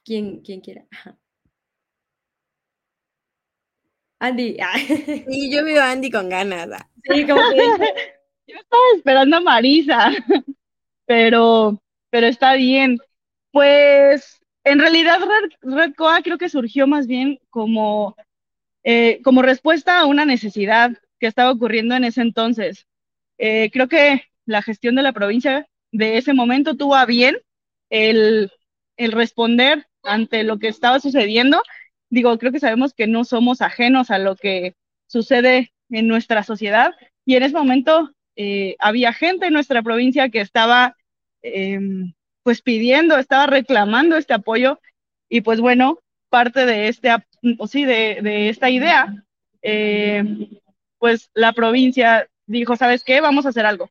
[0.07, 0.87] quien, quien quiera.
[4.21, 4.57] Andy.
[5.29, 6.69] Sí, yo veo a Andy con ganas.
[6.73, 6.89] Ah.
[7.05, 7.95] Sí, como que
[8.47, 10.13] yo estaba esperando a Marisa,
[11.05, 11.79] pero,
[12.11, 12.99] pero está bien.
[13.57, 15.19] Pues en realidad
[15.63, 18.15] Red, Coa creo que surgió más bien como,
[18.85, 22.87] eh, como respuesta a una necesidad que estaba ocurriendo en ese entonces.
[23.39, 27.39] Eh, creo que la gestión de la provincia de ese momento tuvo bien
[27.89, 28.53] el,
[28.99, 31.63] el responder ante lo que estaba sucediendo.
[32.11, 34.75] Digo, creo que sabemos que no somos ajenos a lo que
[35.07, 36.93] sucede en nuestra sociedad
[37.25, 40.95] y en ese momento eh, había gente en nuestra provincia que estaba
[41.41, 42.13] em,
[42.47, 44.79] pues pidiendo, estaba reclamando este apoyo
[45.29, 47.11] y pues bueno, parte de este,
[47.59, 49.25] o sí, de, esta idea,
[49.63, 50.23] eh,
[50.99, 53.21] pues la provincia dijo, ¿sabes qué?
[53.21, 53.91] Vamos a hacer algo.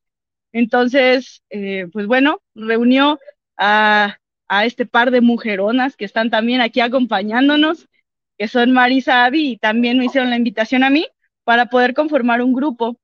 [0.54, 3.20] Entonces, eh, pues bueno, reunió
[3.58, 7.90] a a este par de mujeronas que están también aquí acompañándonos,
[8.38, 11.08] que son Marisa Avi y también me hicieron la invitación a mí
[11.44, 12.96] para poder conformar un grupo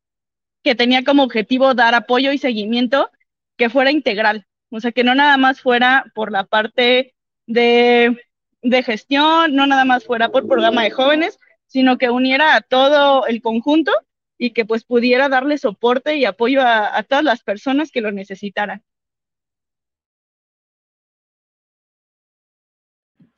[0.64, 3.10] que tenía como objetivo dar apoyo y seguimiento
[3.58, 7.14] que fuera integral, o sea, que no nada más fuera por la parte
[7.46, 8.18] de,
[8.84, 13.42] gestión, no nada más fuera por programa de jóvenes, sino que uniera a todo el
[13.42, 13.92] conjunto
[14.38, 18.84] y que pues pudiera darle soporte y apoyo a todas las personas que lo necesitaran.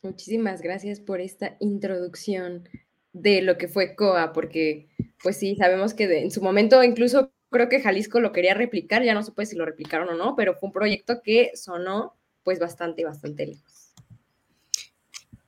[0.03, 2.67] Muchísimas gracias por esta introducción
[3.13, 4.89] de lo que fue COA, porque
[5.21, 9.13] pues sí, sabemos que en su momento incluso creo que Jalisco lo quería replicar, ya
[9.13, 13.05] no supe si lo replicaron o no, pero fue un proyecto que sonó pues bastante,
[13.05, 13.93] bastante lejos.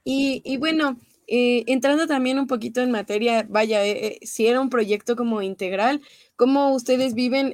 [0.07, 4.69] Y, bueno, eh, entrando también un poquito en materia, vaya, eh, eh, si era un
[4.69, 6.01] proyecto como integral,
[6.35, 7.51] ¿cómo ustedes viven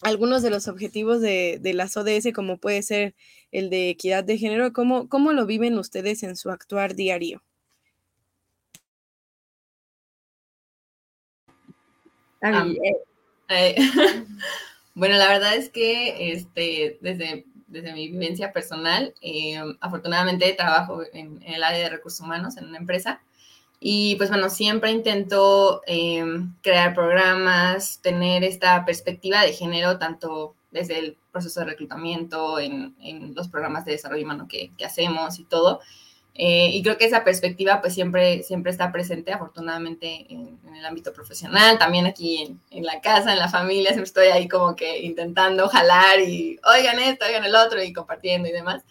[0.00, 3.14] algunos de los objetivos de, de, las ODS, como puede ser
[3.52, 7.43] el de equidad de género, ¿cómo, cómo lo viven ustedes en su actuar diario?
[12.44, 12.94] Eh.
[13.48, 13.74] Eh,
[14.94, 21.42] bueno, la verdad es que este, desde, desde mi vivencia personal, eh, afortunadamente trabajo en,
[21.42, 23.20] en, el área de recursos humanos en una empresa
[23.86, 30.98] y pues bueno, siempre intento em, crear programas, tener esta perspectiva de género, tanto desde
[30.98, 35.44] el proceso de reclutamiento, en, en los programas de desarrollo humano que, que, hacemos y
[35.44, 35.80] todo.
[36.36, 41.12] Eh, y creo que esa perspectiva pues siempre, siempre está presente, afortunadamente, en, el ámbito
[41.12, 45.02] profesional, también aquí en, en, la casa, en la familia, siempre estoy ahí como que
[45.02, 48.82] intentando jalar y oigan esto, oigan el otro y compartiendo y demás.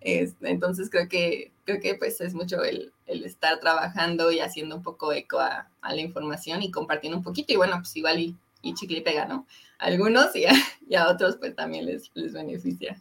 [0.00, 4.82] entonces creo que, creo que pues es mucho el, el estar trabajando y haciendo un
[4.82, 8.36] poco eco a, a, la información y compartiendo un poquito y bueno, pues igual y,
[8.62, 9.46] y chicle y pega, ¿no?
[9.78, 10.52] A algunos y a,
[10.88, 13.00] y a otros pues también les, les beneficia.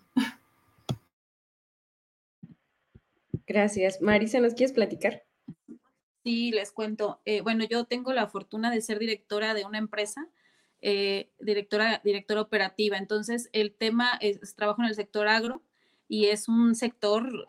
[3.48, 4.02] Gracias.
[4.02, 5.26] Marisa, ¿nos quieres platicar?
[6.24, 7.22] Sí, les cuento.
[7.24, 10.28] Eh, bueno, yo tengo la fortuna de ser directora de una empresa,
[10.82, 12.98] eh, directora, directora operativa.
[12.98, 15.64] Entonces, el tema es, trabajo en el sector agro
[16.10, 17.48] y es un sector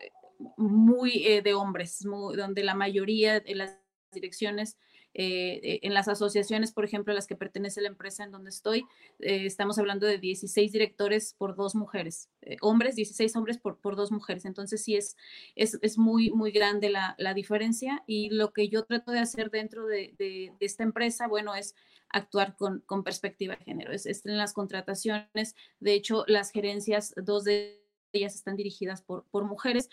[0.55, 3.77] muy eh, de hombres, donde la mayoría de las
[4.13, 4.77] direcciones
[5.21, 8.85] eh, en las asociaciones, por ejemplo, a las que pertenece la empresa en donde estoy,
[9.19, 13.97] eh, estamos hablando de 16 directores por dos mujeres, eh, hombres, 16 hombres por, por
[13.97, 14.45] dos mujeres.
[14.45, 15.17] Entonces sí es,
[15.57, 19.51] es, es muy, muy grande la, la, diferencia y lo que yo trato de hacer
[19.51, 21.75] dentro de, de, esta empresa, bueno, es
[22.07, 23.91] actuar con, con perspectiva de género.
[23.91, 29.25] Es, es, en las contrataciones, de hecho, las gerencias, dos de ellas están dirigidas por,
[29.25, 29.89] por mujeres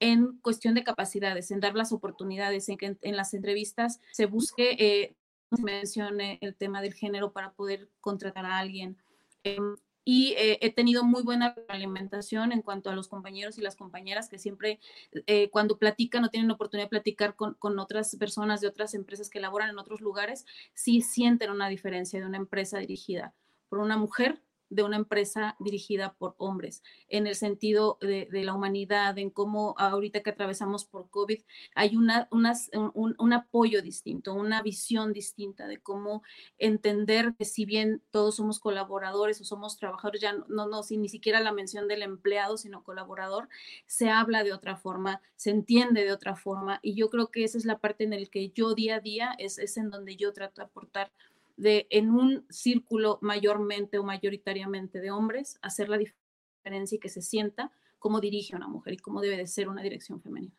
[0.00, 4.76] en cuestión de capacidades, en dar las oportunidades, en que en, las entrevistas se busque,
[4.78, 5.16] eh,
[5.54, 8.98] se mencione el tema del género para poder contratar a alguien.
[9.44, 13.74] Em, y eh, he tenido muy buena alimentación en cuanto a los compañeros y las
[13.74, 14.78] compañeras que siempre
[15.26, 19.30] eh, cuando platican o tienen oportunidad de platicar con, con, otras personas de otras empresas
[19.30, 23.34] que laboran en otros lugares, sí sienten una diferencia de una empresa dirigida
[23.70, 24.42] por una mujer
[24.74, 30.20] de una empresa dirigida por hombres, en el sentido de, la humanidad, en cómo ahorita
[30.22, 31.40] que atravesamos por COVID,
[31.76, 36.22] hay una, un, apoyo distinto, una visión distinta de cómo
[36.58, 41.08] entender que si bien todos somos colaboradores o somos trabajadores, ya no, no, sin ni
[41.08, 43.48] siquiera la mención del empleado, sino colaborador,
[43.86, 47.58] se habla de otra forma, se entiende de otra forma, y yo creo que esa
[47.58, 50.32] es la parte en la que yo día a día es, es en donde yo
[50.32, 51.12] trato de aportar
[51.56, 57.22] de en un círculo mayormente o mayoritariamente de hombres, hacer la diferencia y que se
[57.22, 60.54] sienta cómo dirige una mujer y cómo debe de ser una dirección femenina.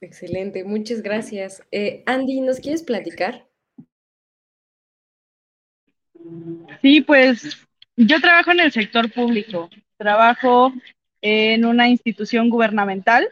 [0.00, 1.62] Excelente, muchas gracias.
[1.70, 3.48] Eh, Andy, ¿nos quieres platicar?
[6.82, 7.56] Sí, pues
[7.96, 10.72] yo trabajo en el sector público, trabajo
[11.22, 13.28] en una institución gubernamental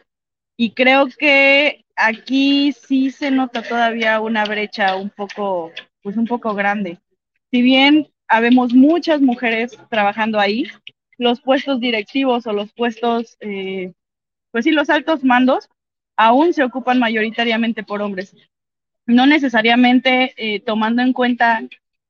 [0.57, 5.71] y creo que aquí sí se nota todavía una brecha un poco,
[6.01, 6.99] pues un poco grande.
[7.51, 10.65] Si bien habemos muchas mujeres trabajando ahí,
[11.17, 13.93] los puestos directivos o los puestos, eh,
[14.51, 15.69] pues sí, los altos mandos,
[16.17, 18.35] aún se ocupan mayoritariamente por hombres.
[19.05, 21.61] No necesariamente eh, tomando en cuenta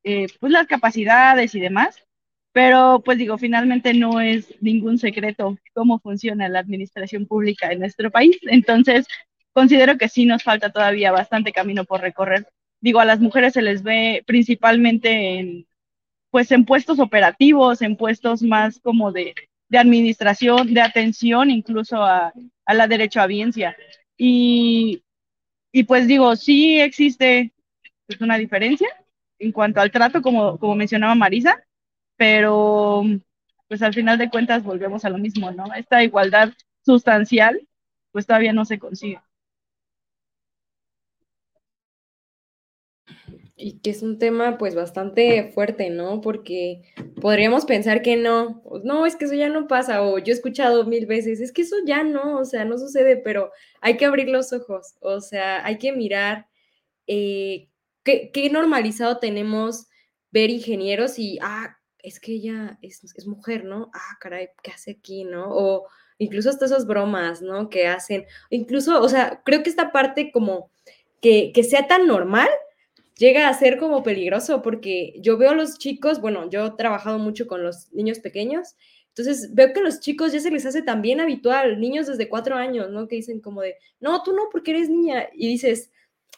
[0.03, 2.05] eh, pues las capacidades y demás,
[2.51, 8.09] pero pues digo, finalmente no es ningún secreto cómo funciona la administración pública en nuestro
[8.11, 8.37] país.
[8.43, 9.05] Entonces,
[9.55, 12.45] considero que sí nos falta todavía bastante camino por recorrer.
[12.81, 15.65] Digo, a las mujeres se les ve principalmente en,
[16.29, 19.33] pues en puestos operativos, en puestos más como de,
[19.69, 22.33] de administración, de atención, incluso a,
[22.65, 23.77] a la derechohabiencia.
[24.17, 25.03] Y,
[25.71, 27.53] y pues digo, sí existe
[28.07, 28.89] pues, una diferencia
[29.39, 31.63] en cuanto al trato, como, como mencionaba Marisa,
[32.17, 33.03] pero
[33.69, 35.73] pues al final de cuentas volvemos a lo mismo, ¿no?
[35.73, 36.51] Esta igualdad
[36.83, 37.65] sustancial,
[38.11, 39.21] pues todavía no se consigue.
[43.57, 46.19] Y que es un tema pues bastante fuerte, ¿no?
[46.19, 46.83] Porque
[47.21, 50.85] podríamos pensar que no, no, es que eso ya no pasa, o yo he escuchado
[50.85, 54.27] mil veces, es que eso ya no, o sea, no sucede, pero hay que abrir
[54.27, 56.47] los ojos, o sea, hay que mirar
[57.07, 57.69] eh,
[58.03, 59.87] qué, qué, normalizado tenemos
[60.31, 63.89] ver ingenieros y, ah, es que ella es, es mujer, ¿no?
[63.93, 65.47] Ah, caray, ¿qué hace aquí, no?
[65.49, 65.87] O
[66.17, 67.69] incluso hasta esas bromas, ¿no?
[67.69, 70.71] Que hacen, incluso, o sea, creo que esta parte como
[71.21, 72.49] que, que sea tan normal
[73.17, 77.17] llega a ser como peligroso porque yo veo a los chicos, bueno, yo he trabajado
[77.19, 78.75] mucho con los niños pequeños,
[79.09, 82.55] entonces veo que a los chicos ya se les hace también habitual, niños desde cuatro
[82.55, 83.07] años, ¿no?
[83.07, 85.29] Que dicen como de, no, tú no, porque eres niña.
[85.33, 85.89] Y dices,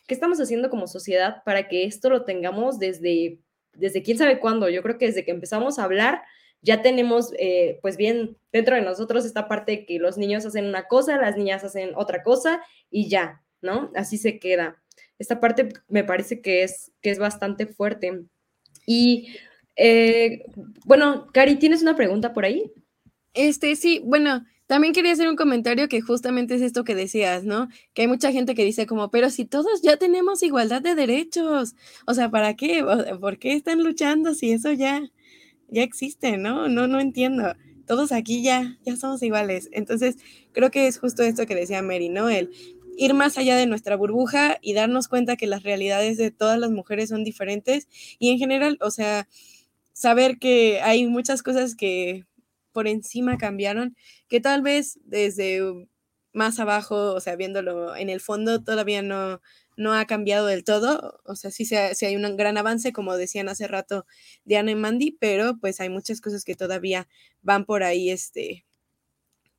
[0.05, 3.39] ¿qué estamos haciendo como sociedad para que esto lo tengamos desde,
[3.73, 4.69] desde quién sabe cuándo?
[4.69, 6.21] Yo creo que desde que empezamos a hablar,
[6.61, 10.87] ya tenemos, eh, pues bien, dentro de nosotros esta parte que los niños hacen una
[10.87, 12.61] cosa, las niñas hacen otra cosa
[12.91, 13.91] y ya, ¿no?
[13.95, 14.83] Así se queda
[15.19, 18.23] esta parte me parece que es, que es bastante fuerte.
[18.85, 19.29] Y
[19.75, 20.43] eh,
[20.85, 22.71] bueno, Cari, ¿tienes una pregunta por ahí?
[23.33, 27.69] Este, sí, bueno, también quería hacer un comentario que justamente es esto que decías, ¿no?
[27.93, 31.75] Que hay mucha gente que dice como, pero si todos ya tenemos igualdad de derechos,
[32.05, 32.83] o sea, ¿para qué?
[33.21, 35.09] ¿Por qué están luchando si eso ya,
[35.69, 36.67] ya existe, ¿no?
[36.67, 37.53] No, no entiendo.
[37.85, 39.69] todos aquí ya, ya somos iguales.
[39.71, 40.17] Entonces,
[40.51, 42.29] creo que es justo esto que decía Mary, ¿no?
[42.29, 42.51] El
[42.97, 46.71] ir más allá de nuestra burbuja y darnos cuenta que las realidades de todas las
[46.71, 47.87] mujeres son diferentes
[48.19, 49.27] y en general, o sea,
[49.93, 52.25] saber que hay muchas cosas que
[52.73, 53.95] por encima cambiaron,
[54.29, 55.61] que tal vez desde
[56.33, 59.41] más abajo, o sea, viéndolo en el fondo, todavía no,
[59.77, 61.19] no ha cambiado del todo.
[61.25, 64.05] O sea, sí, sí hay un gran avance, como decían hace rato
[64.45, 67.07] Diana y Mandy, pero pues hay muchas cosas que todavía
[67.41, 68.66] van por ahí, este,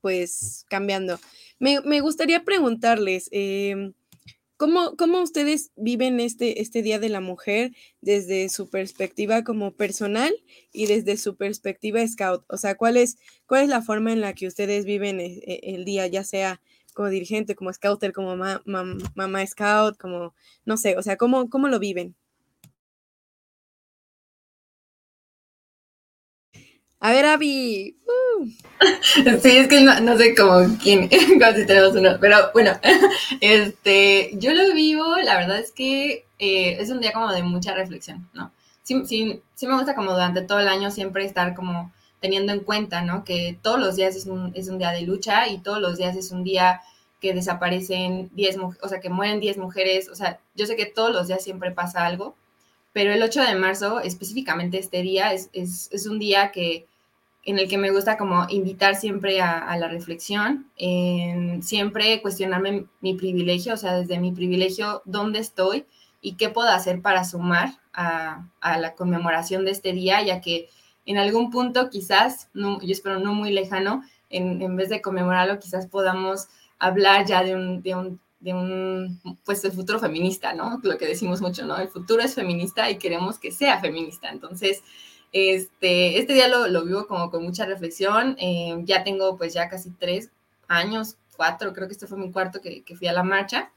[0.00, 1.18] pues cambiando.
[1.58, 3.94] Me, gustaría preguntarles, em,
[4.56, 10.34] ¿cómo, ¿cómo, ustedes viven este, este Día de la Mujer desde su perspectiva como personal
[10.72, 12.44] y desde su perspectiva scout?
[12.48, 15.60] O sea, ¿cuál es, cuál es la forma en la que ustedes viven el, eh,
[15.62, 16.60] el día, ya sea
[16.94, 20.34] como dirigente, como scouter, como mamá scout, como,
[20.64, 22.16] no sé, o sea, ¿cómo, cómo lo viven?
[27.00, 27.96] A ver, Abby.
[28.06, 28.46] Uh.
[29.42, 31.08] Sí, es que no, sé cómo quién,
[31.40, 32.72] casi tenemos uno, pero bueno,
[33.40, 37.74] este, yo lo vivo, la verdad es que eh, es un día como de mucha
[37.74, 38.52] reflexión, ¿no?
[38.84, 42.60] Sí, sí, sí me gusta como durante todo el año siempre estar como teniendo en
[42.60, 43.24] cuenta, ¿no?
[43.24, 46.16] Que todos los días es un, es un día de lucha y todos los días
[46.16, 46.80] es un día
[47.20, 50.86] que desaparecen 10 mujeres, o sea, que mueren 10 mujeres, o sea, yo sé que
[50.86, 52.36] todos los días siempre pasa algo,
[52.98, 56.88] pero el 8 de marzo, específicamente este día, es, es, un día que,
[57.44, 63.14] en el que me gusta como invitar siempre a, la reflexión, en siempre cuestionarme mi
[63.14, 65.86] privilegio, o sea, desde mi privilegio, dónde estoy
[66.20, 70.68] y qué puedo hacer para sumar a, a la conmemoración de este día, ya que
[71.06, 75.86] en algún punto quizás, yo espero no muy lejano, en, en, vez de conmemorarlo, quizás
[75.86, 76.48] podamos
[76.80, 80.78] hablar ya de un, de un, de un, pues el futuro feminista, ¿no?
[80.82, 81.76] Lo que decimos mucho, ¿no?
[81.76, 84.30] El futuro es feminista y queremos que sea feminista.
[84.30, 84.82] Entonces,
[85.32, 88.36] este, este día lo, lo vivo como con mucha reflexión.
[88.38, 90.30] Eh, ya tengo pues ya casi tres
[90.68, 93.70] años, cuatro, creo que este fue mi cuarto que, que fui a la marcha.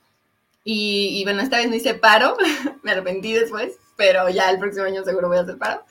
[0.63, 2.37] Y, y, bueno, esta vez no hice paro,
[2.83, 5.83] me arrepentí después, pero ya el próximo año seguro voy a hacer paro.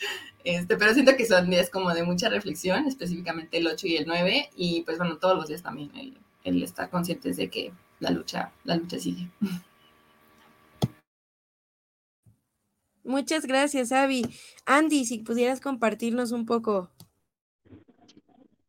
[0.45, 4.07] Este, pero siento que son días como de mucha reflexión, específicamente el 8 y el
[4.07, 8.11] 9, y pues bueno, todos los días también el, el estar conscientes de que la
[8.11, 9.29] lucha, la lucha sigue.
[13.05, 14.27] Muchas gracias, Avi.
[14.67, 16.91] Andy, si pudieras compartirnos un poco.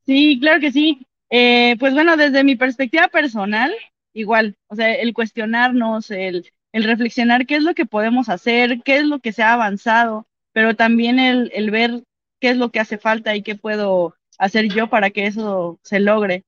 [0.06, 1.06] Sí, claro que sí.
[1.30, 3.74] Eh, pues bueno, desde mi perspectiva personal,
[4.14, 8.98] igual, o sea, el cuestionarnos, el, el reflexionar qué es lo que podemos hacer, qué
[8.98, 12.04] es lo que se ha avanzado, pero también el, ver
[12.40, 16.00] qué es lo que hace falta y qué puedo hacer yo para que eso se
[16.00, 16.44] logre.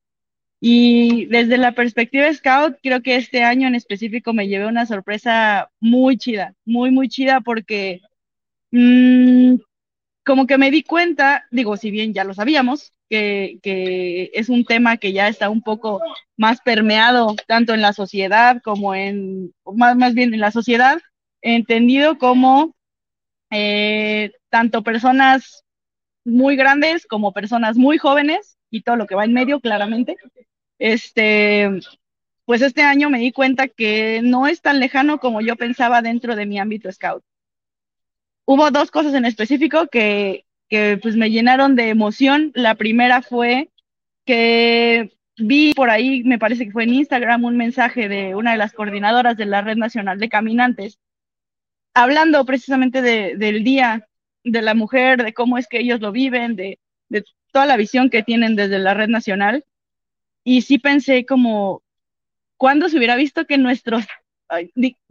[0.66, 5.70] Y desde la perspectiva Scout, creo que este año en específico me llevé una sorpresa
[5.82, 8.00] muy chida, muy, muy chida porque
[8.72, 9.56] mm,
[10.26, 14.64] como que me di cuenta, digo, si bien ya lo sabíamos, que, que, es un
[14.64, 16.00] tema que ya está un poco
[16.38, 20.98] más permeado tanto en la sociedad como en, más, más bien en la sociedad,
[21.42, 22.74] entendido como
[23.52, 25.66] eh, tanto personas
[26.24, 30.16] muy grandes como personas muy jóvenes y todo lo que va en medio, claramente.
[30.80, 31.70] Este,
[32.46, 36.36] pues este año me di cuenta que no es tan lejano como yo pensaba dentro
[36.36, 37.24] de mi ámbito scout.
[38.46, 42.52] Hubo dos cosas en específico que, que pues me llenaron de emoción.
[42.56, 43.70] La primera fue
[44.26, 48.58] que vi por ahí, me parece que fue en Instagram, un mensaje de una de
[48.58, 51.00] las coordinadoras de la Red Nacional de Caminantes,
[51.94, 54.08] hablando precisamente de, del Día
[54.44, 58.10] de la Mujer, de cómo es que ellos lo viven, de, de toda la visión
[58.10, 59.64] que tienen desde la red nacional.
[60.44, 61.84] Y sí pensé como,
[62.58, 64.06] ¿cuándo se hubiera visto que nuestros...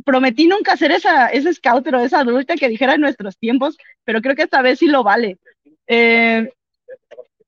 [0.05, 4.21] prometí nunca hacer esa, ese scout o esa adulta que dijera en nuestros tiempos, pero
[4.21, 5.39] creo que esta vez sí lo vale.
[5.87, 6.51] Eh,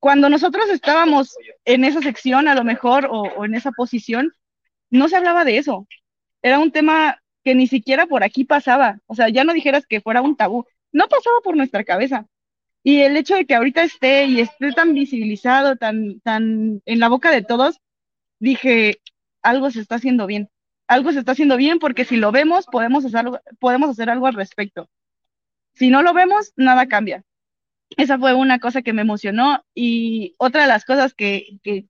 [0.00, 4.32] cuando nosotros estábamos en esa sección, a lo mejor, o, o en esa posición,
[4.90, 5.86] no se hablaba de eso.
[6.42, 8.98] Era un tema que ni siquiera por aquí pasaba.
[9.06, 12.26] O sea, ya no dijeras que fuera un tabú, no pasaba por nuestra cabeza.
[12.86, 17.08] Y el hecho de que ahorita esté y esté tan visibilizado, tan, tan en la
[17.08, 17.80] boca de todos,
[18.38, 19.00] dije,
[19.42, 20.50] algo se está haciendo bien.
[20.86, 23.24] Algo se está haciendo bien porque si lo vemos, podemos hacer,
[23.58, 24.90] podemos hacer algo al respecto.
[25.72, 27.24] Si no lo vemos, nada cambia.
[27.96, 31.86] Esa fue una cosa que me emocionó y otra de las cosas que, que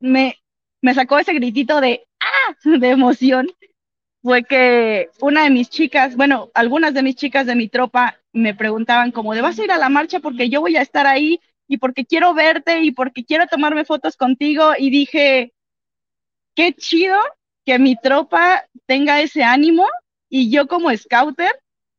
[0.00, 0.38] me,
[0.80, 2.56] me sacó ese gritito de ¡ah!
[2.64, 3.48] de emoción
[4.22, 8.54] fue que una de mis chicas, bueno, algunas de mis chicas de mi tropa me
[8.54, 11.40] preguntaban como de vas a ir a la marcha porque yo voy a estar ahí
[11.66, 15.54] y porque quiero verte y porque quiero tomarme fotos contigo y dije,
[16.54, 17.16] qué chido
[17.64, 19.86] que mi tropa tenga ese ánimo
[20.28, 21.52] y yo como scouter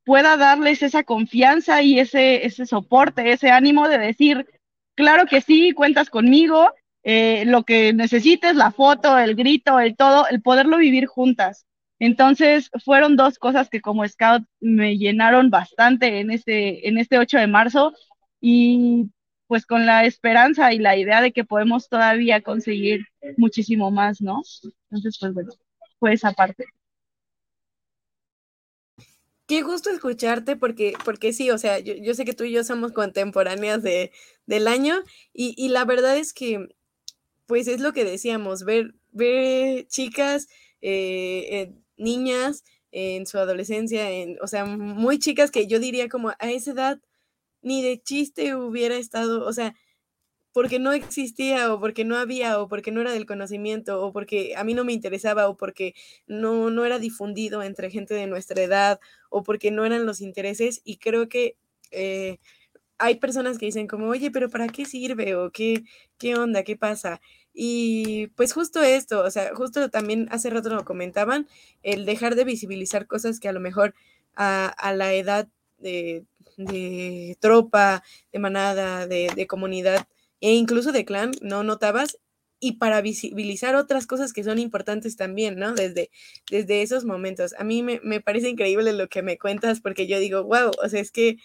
[0.03, 4.47] pueda darles esa confianza y ese, ese soporte, ese ánimo de decir,
[4.93, 6.71] claro que sí, cuentas conmigo,
[7.03, 11.65] eh, lo que necesites, la foto, el grito, el todo, el poderlo vivir juntas.
[11.99, 17.37] Entonces, fueron dos cosas que como scout me llenaron bastante en este, en este 8
[17.37, 17.93] de marzo
[18.41, 19.09] y
[19.47, 23.05] pues con la esperanza y la idea de que podemos todavía conseguir
[23.37, 24.41] muchísimo más, ¿no?
[24.89, 25.51] Entonces, pues bueno,
[25.99, 26.65] fue esa parte.
[29.47, 32.91] Qué gusto escucharte porque, porque sí, o sea, yo, sé que tú y yo somos
[32.91, 34.11] contemporáneas de,
[34.47, 34.95] del año
[35.33, 36.67] y, la verdad es que,
[37.45, 40.47] pues es lo que decíamos, ver, ver chicas,
[40.81, 46.35] eh, niñas en su adolescencia, en, o sea, muy chicas que yo diría como a
[46.51, 46.99] esa edad
[47.61, 49.75] ni de chiste hubiera estado, o sea,
[50.53, 54.55] porque no existía o porque no había o porque no era del conocimiento o porque
[54.55, 55.93] a mí no me interesaba o porque
[56.27, 60.81] no, no era difundido entre gente de nuestra edad o porque no eran los intereses
[60.85, 61.57] y creo que
[61.91, 62.39] eh,
[62.97, 65.35] hay personas que dicen como, oye, pero ¿para qué sirve?
[65.35, 65.83] o qué,
[66.17, 67.21] qué onda, qué pasa.
[67.57, 71.47] Y pues justo esto, o sea, justo también hace rato lo comentaban,
[71.83, 73.95] el dejar de visibilizar cosas que a lo mejor
[74.35, 75.47] a, a la edad
[75.77, 76.25] de,
[76.57, 78.03] de, tropa,
[78.33, 80.05] de manada, de, de comunidad,
[80.41, 82.17] e incluso de clan, no notabas,
[82.59, 85.73] y para visibilizar otras cosas que son importantes también, ¿no?
[85.73, 86.09] Desde,
[86.49, 87.53] desde esos momentos.
[87.57, 90.89] A mí me, me parece increíble lo que me cuentas porque yo digo, wow, o
[90.89, 91.37] sea, es que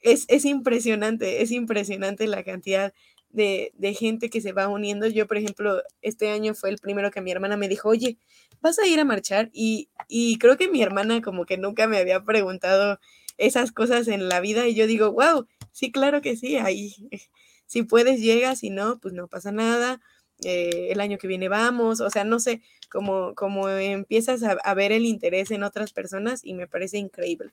[0.00, 2.94] es, es impresionante, es impresionante la cantidad
[3.30, 5.06] de, de, gente que se va uniendo.
[5.06, 8.18] Yo, por ejemplo, este año fue el primero que mi hermana me dijo, oye,
[8.60, 9.50] ¿vas a ir a marchar?
[9.52, 12.98] Y, y creo que mi hermana como que nunca me había preguntado
[13.38, 16.94] esas cosas en la vida y yo digo, wow, sí, claro que sí, ahí
[17.66, 20.00] si puedes, llegas, si no, pues no pasa nada.
[20.42, 24.90] Eh, el año que viene vamos, o sea, no sé, como, como empiezas a, ver
[24.90, 27.52] el interés en otras personas y me parece increíble.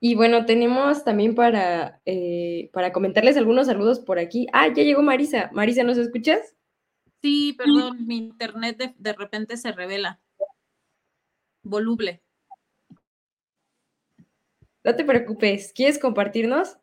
[0.00, 4.46] Y bueno, tenemos también para, eh, para comentarles algunos saludos por aquí.
[4.52, 5.50] Ah, ya llegó Marisa.
[5.52, 6.54] Marisa, ¿nos escuchas?
[7.20, 10.20] Sí, perdón, mi internet de, de repente se revela.
[11.62, 12.22] Voluble.
[14.84, 15.72] No te preocupes.
[15.74, 16.78] ¿Quieres compartirnos?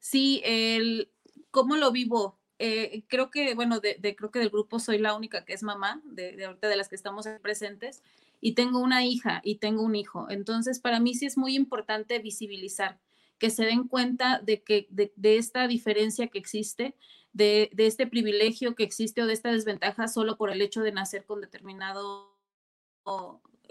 [0.00, 1.10] Sí, el
[1.50, 2.38] cómo lo vivo.
[2.58, 6.02] Eh, creo que, bueno, de, creo que del grupo soy la única que es mamá,
[6.04, 8.02] de, ahorita de las que estamos presentes,
[8.44, 10.26] y tengo una hija y tengo un hijo.
[10.28, 13.00] Entonces, para mí sí es muy importante visibilizar,
[13.38, 16.94] que se den cuenta de que de, esta diferencia que existe,
[17.32, 21.24] de, este privilegio que existe o de esta desventaja solo por el hecho de nacer
[21.24, 22.38] con determinado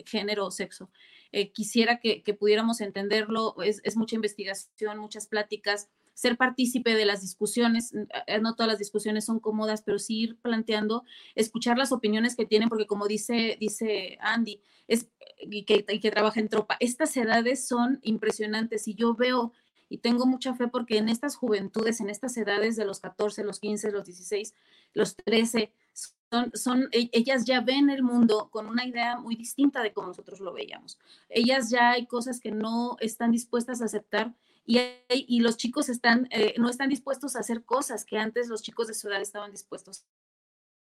[0.08, 0.90] género o sexo.
[1.32, 7.94] Eh, quisiera que, pudiéramos entenderlo, es mucha investigación, muchas pláticas ser partícipe de las discusiones,
[8.28, 11.04] eh, no todas las discusiones son cómodas, pero sí ir planteando,
[11.36, 15.08] escuchar las opiniones que tienen, porque como dice, dice Andy, es,
[15.40, 19.54] y, que, y que trabaja en tropa, estas edades son impresionantes y yo veo
[19.90, 23.60] y tengo mucha fe porque en estas juventudes, en estas edades de los 14, los
[23.60, 24.56] 15, los 16,
[24.94, 29.84] los 13, son, son, e, ellas ya ven el mundo con una idea muy distinta
[29.84, 30.98] de cómo nosotros lo veíamos.
[31.30, 34.34] Ellas ya hay cosas que no están dispuestas a aceptar
[34.66, 38.88] y, los chicos están, eh, no están dispuestos a hacer cosas que antes los chicos
[38.88, 40.06] de su edad estaban dispuestos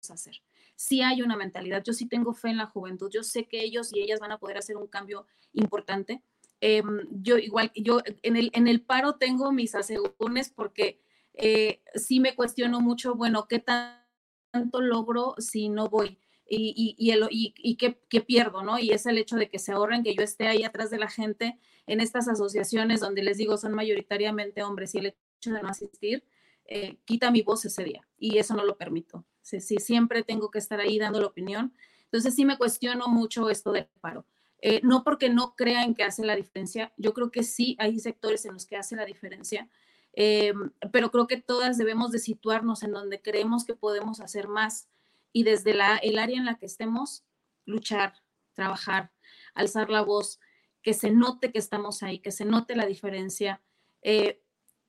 [0.09, 0.41] a hacer.
[0.75, 3.93] Sí hay una mentalidad, yo sí tengo fe en la juventud, yo sé que ellos
[3.93, 6.23] y ellas van a poder hacer un cambio importante.
[6.59, 11.01] Em, yo igual, yo en el, en el paro tengo mis asegúnes porque
[11.33, 16.19] eh, sí me cuestiono mucho, bueno, ¿qué tanto logro si no voy?
[16.53, 18.77] Y, y, el, y, y qué, pierdo, ¿no?
[18.77, 21.09] Y es el hecho de que se ahorren, que yo esté ahí atrás de la
[21.09, 25.69] gente en estas asociaciones donde les digo son mayoritariamente hombres y el hecho de no
[25.69, 26.25] asistir
[26.65, 29.25] eh, quita mi voz ese día y eso no lo permito.
[29.41, 31.73] Si, siempre tengo que estar ahí dando la opinión.
[32.05, 34.25] Entonces sí me cuestiono mucho esto del paro.
[34.61, 38.45] Eh, no porque no crean que hace la diferencia, yo creo que sí hay sectores
[38.45, 39.69] en los que hace la diferencia,
[40.13, 40.53] eh,
[40.91, 44.90] pero creo que todas debemos de situarnos en donde creemos que podemos hacer más
[45.33, 47.23] y desde el área en la que estemos,
[47.65, 48.13] luchar,
[48.53, 49.11] trabajar,
[49.53, 50.39] alzar la voz,
[50.81, 53.61] que se note que estamos ahí, que se note la diferencia.
[54.01, 54.41] Eh,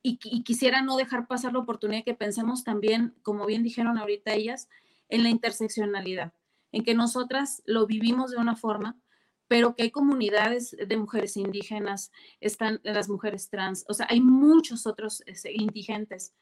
[0.02, 4.68] y, quisiera no dejar pasar la oportunidad que pensemos también, como bien dijeron ahorita ellas,
[5.08, 6.32] en la interseccionalidad,
[6.72, 8.98] en que nosotras lo vivimos de una forma,
[9.46, 14.86] pero que hay comunidades de mujeres indígenas, están las mujeres trans, o sea, hay muchos
[14.86, 16.34] otros este, indigentes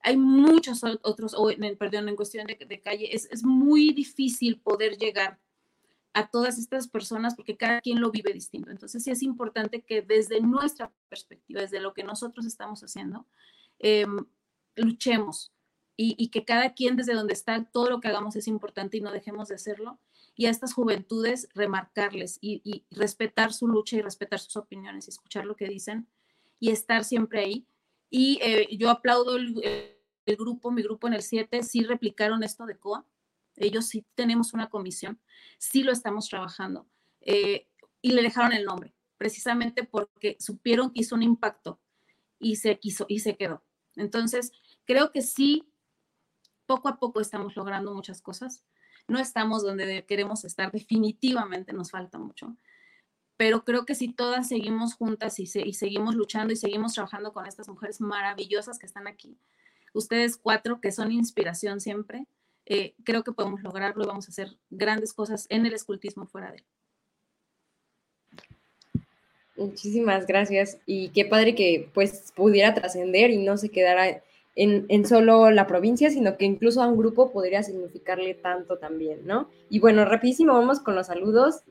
[0.00, 1.34] hay muchos otros,
[1.78, 5.38] perdón, en cuestión de, calle, es, es, muy difícil poder llegar
[6.12, 8.70] a todas estas personas porque cada quien lo vive distinto.
[8.70, 13.26] Entonces sí es importante que desde nuestra perspectiva, desde lo que nosotros estamos haciendo,
[13.78, 14.24] em,
[14.76, 15.52] luchemos
[15.96, 19.00] y, y, que cada quien desde donde está, todo lo que hagamos es importante y
[19.00, 19.98] no dejemos de hacerlo.
[20.34, 25.10] Y a estas juventudes remarcarles y, y respetar su lucha y respetar sus opiniones y
[25.10, 26.06] escuchar lo que dicen
[26.60, 27.66] y estar siempre ahí
[28.10, 29.60] Y eh, yo aplaudo el,
[30.26, 33.06] el, grupo, mi grupo en el 7, sí replicaron esto de COA.
[33.56, 35.20] Ellos sí tenemos una comisión,
[35.58, 36.86] sí lo estamos trabajando.
[37.20, 37.68] Eh,
[38.02, 41.80] y le dejaron el nombre, precisamente porque supieron que hizo un impacto
[42.38, 43.64] y se quiso y se quedó.
[43.96, 44.52] Entonces,
[44.84, 45.72] creo que sí,
[46.66, 48.64] poco a poco estamos logrando muchas cosas.
[49.08, 52.56] No estamos donde queremos estar, definitivamente nos falta mucho
[53.36, 57.68] pero creo que si todas seguimos juntas y, seguimos luchando y seguimos trabajando con estas
[57.68, 59.36] mujeres maravillosas que están aquí,
[59.92, 62.26] ustedes cuatro que son inspiración siempre,
[62.64, 66.50] eh, creo que podemos lograrlo y vamos a hacer grandes cosas en el escultismo fuera
[66.50, 66.64] de él.
[69.56, 74.22] Muchísimas gracias y qué padre que pues pudiera trascender y no se quedara
[74.54, 79.26] en, en, solo la provincia, sino que incluso a un grupo podría significarle tanto también,
[79.26, 79.48] ¿no?
[79.70, 81.62] Y bueno, rapidísimo, vamos con los saludos.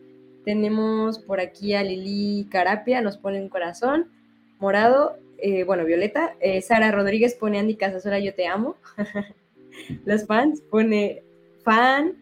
[0.45, 4.11] Tenemos por aquí a Lili Carapia, nos pone un corazón
[4.59, 6.35] morado, eh, bueno, violeta.
[6.39, 8.77] Eh, Sara Rodríguez pone Andy Casasola, yo te amo.
[10.05, 11.23] Los fans pone
[11.63, 12.13] fan.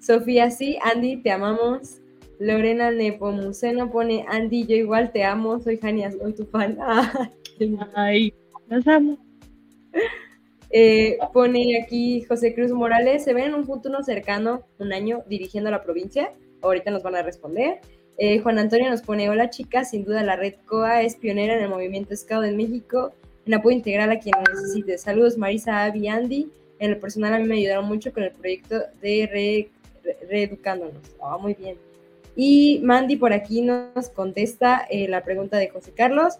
[0.00, 2.02] Sofía, sí, Andy, te amamos.
[2.38, 6.76] Lorena Nepomuceno pone Andy, yo igual te amo, soy Jania, soy tu fan.
[7.94, 8.34] Ay,
[8.68, 9.16] los amo.
[10.70, 15.70] Eh, pone aquí José Cruz Morales, ¿se ven en un futuro cercano, un año, dirigiendo
[15.70, 16.32] la provincia?
[16.62, 17.80] Ahorita nos van a responder.
[18.18, 21.62] Eh, Juan Antonio nos pone, hola chicas, sin duda la red COA es pionera en
[21.62, 23.12] el movimiento Scout en México,
[23.46, 24.98] en apoyo integral a quien necesite.
[24.98, 26.50] Saludos Marisa, Avi, Andy.
[26.78, 29.68] En lo personal a mí me ayudaron mucho con el proyecto de
[30.28, 31.02] Reeducándonos.
[31.22, 31.76] Ah, muy bien.
[32.34, 36.38] Y Mandy por aquí nos contesta eh, la pregunta de José Carlos.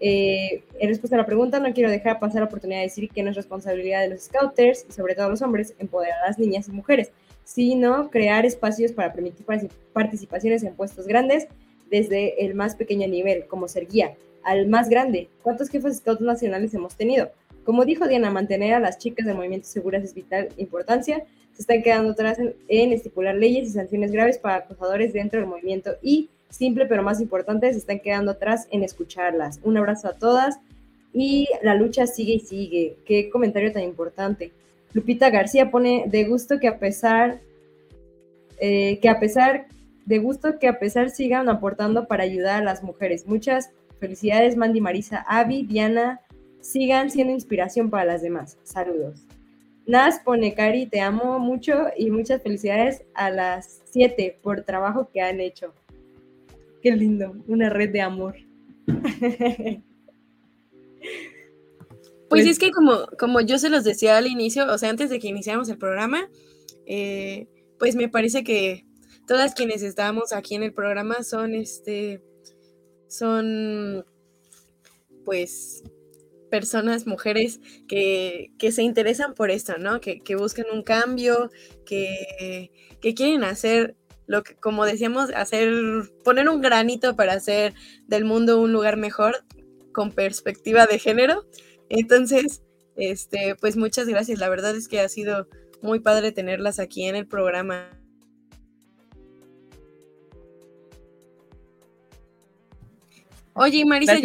[0.00, 3.22] Eh, en respuesta a la pregunta, no quiero dejar pasar la oportunidad de decir que
[3.22, 6.68] no es responsabilidad de los scouters y sobre todo los hombres empoderar a las niñas
[6.68, 7.10] y mujeres
[7.48, 9.46] sino crear espacios para permitir
[9.94, 11.48] participaciones en puestos grandes
[11.90, 15.30] desde el más pequeño nivel, como ser guía, al más grande.
[15.42, 17.30] ¿Cuántos jefes scouts nacionales hemos tenido?
[17.64, 21.24] Como dijo Diana, mantener a las chicas del movimiento seguras es vital importancia.
[21.54, 25.48] Se están quedando atrás en, en, estipular leyes y sanciones graves para acosadores dentro del
[25.48, 29.58] movimiento y, simple pero más importante, se están quedando atrás en escucharlas.
[29.62, 30.60] Un abrazo a todas
[31.14, 32.96] y la lucha sigue y sigue.
[33.06, 34.52] Qué comentario tan importante.
[34.98, 37.40] Lupita García pone de gusto que a pesar,
[38.60, 39.68] eh, que a pesar,
[40.06, 43.24] de gusto que a pesar sigan aportando para ayudar a las mujeres.
[43.24, 43.70] Muchas
[44.00, 46.20] felicidades, Mandy Marisa, Avi, Diana,
[46.60, 48.58] sigan siendo inspiración para las demás.
[48.64, 49.24] Saludos.
[49.86, 55.20] Nas pone, Cari, te amo mucho y muchas felicidades a las siete por trabajo que
[55.20, 55.72] han hecho.
[56.82, 58.34] Qué lindo, una red de amor.
[62.28, 65.18] Pues, es que como, como yo se los decía al inicio, o sea, antes de
[65.18, 66.28] que iniciáramos el programa,
[66.86, 67.48] eh,
[67.78, 68.84] pues me parece que
[69.26, 72.22] todas quienes estábamos aquí en el programa son, este,
[73.08, 74.04] son,
[75.24, 75.82] pues,
[76.50, 80.00] personas, mujeres que, se interesan por esto, ¿no?
[80.00, 81.50] Que, buscan un cambio,
[81.86, 82.70] que,
[83.00, 85.72] que, quieren hacer lo que, como decíamos, hacer,
[86.24, 87.74] poner un granito para hacer
[88.06, 89.44] del mundo un lugar mejor
[89.92, 91.46] con perspectiva de género.
[91.88, 92.62] Entonces,
[92.96, 94.38] este, pues muchas gracias.
[94.38, 95.48] La verdad es que ha sido
[95.82, 97.90] muy padre tenerlas aquí en el programa.
[103.54, 104.18] Oye, Marisa,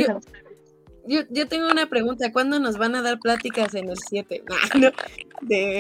[1.05, 2.31] yo, tengo una pregunta.
[2.31, 4.43] ¿Cuándo nos van a dar pláticas en el 7?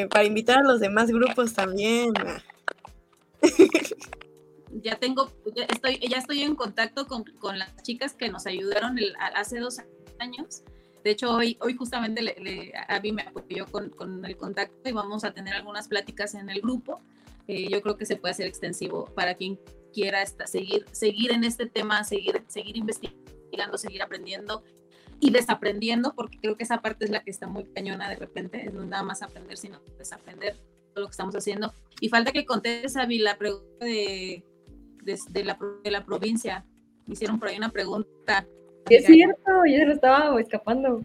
[0.09, 2.13] para invitar a los demás grupos también.
[4.81, 7.25] ya tengo, ya estoy, ya estoy en contacto con,
[7.57, 8.97] las chicas que nos ayudaron
[9.35, 9.79] hace dos
[10.19, 10.63] años
[11.03, 14.93] de hecho, hoy, hoy justamente le, a mí me apoyó con, con, el contacto y
[14.93, 17.01] vamos a tener algunas pláticas en el grupo.
[17.47, 19.59] Eh, yo creo que se puede hacer extensivo para quien
[19.93, 24.63] quiera esta, seguir, seguir en este tema, seguir, seguir investigando, seguir aprendiendo
[25.19, 28.69] y desaprendiendo, porque creo que esa parte es la que está muy cañona de repente,
[28.71, 30.57] no nada más aprender, sino desaprender
[30.93, 31.73] todo lo que estamos haciendo.
[31.99, 34.45] Y falta que contestes, Avi, la pregunta de,
[35.03, 36.65] de, la, de la provincia.
[37.05, 38.47] Me hicieron por ahí una pregunta
[38.89, 41.03] es cierto, yo se lo estaba escapando.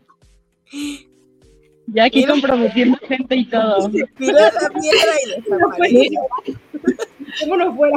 [1.87, 3.89] Ya aquí comprometiendo gente y todo.
[4.18, 6.20] Mira la mierda y desapareció.
[7.41, 7.97] ¿Cómo no fuera?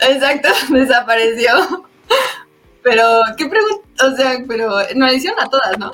[0.00, 1.50] Exacto, desapareció.
[2.82, 3.04] Pero,
[3.36, 4.06] ¿qué pregunta?
[4.06, 5.92] O sea, pero nos hicieron a todas, ¿no?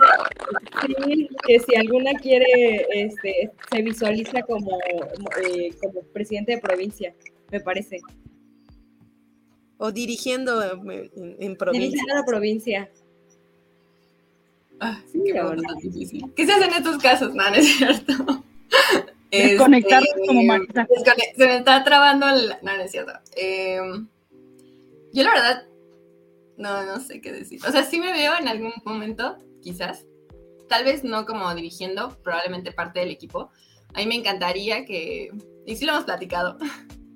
[1.04, 7.12] Sí, que si alguna quiere, este, se visualiza como, eh, como presidente de provincia,
[7.50, 7.98] me parece.
[9.78, 11.86] O dirigiendo en, provincia.
[11.86, 12.90] Dirigiendo la provincia.
[14.80, 15.42] Ah, sí, qué
[15.82, 16.32] difícil.
[16.34, 17.34] ¿Qué se hace en estos casos?
[17.34, 18.44] No, no es cierto.
[19.30, 20.86] Desconectarnos este, como Marta.
[21.36, 22.48] Se me está trabando el...
[22.62, 23.12] No, no es cierto.
[23.36, 24.06] Em,
[25.12, 25.66] yo la verdad,
[26.56, 27.60] no, no sé qué decir.
[27.66, 30.04] O sea, sí me veo en algún momento, quizás,
[30.68, 33.50] tal vez no como dirigiendo, probablemente parte del equipo.
[33.94, 35.30] A mí me encantaría que,
[35.64, 36.58] y sí lo hemos platicado,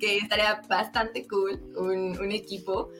[0.00, 2.90] que estaría bastante cool un, equipo,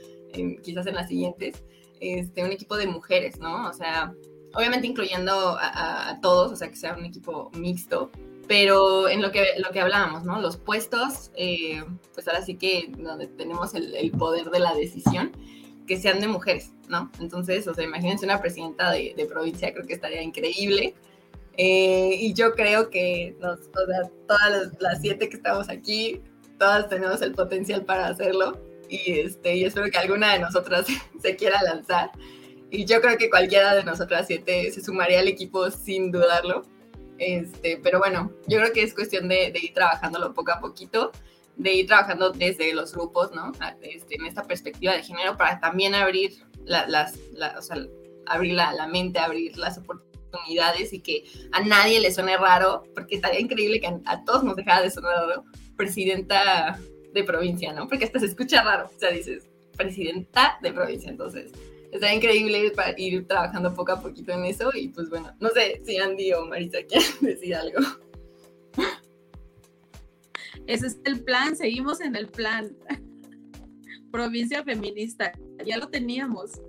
[0.63, 1.65] quizás en las siguientes,
[2.01, 3.69] este, un equipo de mujeres, ¿no?
[3.69, 4.15] O sea,
[4.55, 8.11] obviamente incluyendo a, todos, o sea, que sea un equipo mixto,
[8.47, 10.41] pero en lo que, lo que hablábamos, ¿no?
[10.41, 11.83] Los puestos, eh,
[12.15, 15.33] pues ahora sí que donde tenemos el, el, poder de la decisión,
[15.87, 17.11] que sean de mujeres, ¿no?
[17.19, 20.95] Entonces, o sea, imagínense una presidenta de, de provincia, creo que estaría increíble.
[21.57, 26.21] Eh, y yo creo que nos, o sea, todas las, siete que estamos aquí,
[26.61, 28.61] todas tenemos el potencial para hacerlo.
[28.89, 30.87] Y, este, y espero que alguna de nosotras
[31.21, 32.11] se quiera lanzar.
[32.71, 36.63] Y yo creo que cualquiera de nosotras siete se sumaría al equipo sin dudarlo.
[37.19, 41.11] Este, pero bueno, yo creo que es cuestión de, ir trabajándolo poco a poquito,
[41.57, 43.53] de ir trabajando desde los grupos, ¿no?
[43.83, 46.33] Este, en esta perspectiva de género para también abrir
[46.65, 47.19] las,
[47.59, 47.77] o sea,
[48.27, 53.17] abrir la, la, mente, abrir las oportunidades y que a nadie le suene raro, porque
[53.17, 55.45] estaría increíble que a, todos nos dejara de sonar raro,
[55.81, 56.79] presidenta
[57.15, 57.89] de provincia, ¿no?
[57.89, 61.53] Porque hasta se escucha raro, o sea, dices, presidenta de provincia, entonces
[61.91, 65.81] está increíble para ir trabajando poco a poquito en eso y pues bueno, no sé
[65.87, 67.79] si Andy o Marisa quieren decir algo.
[70.67, 72.77] Ese es el plan, seguimos en el plan.
[74.13, 75.33] Provincia feminista,
[75.65, 76.61] ya lo teníamos.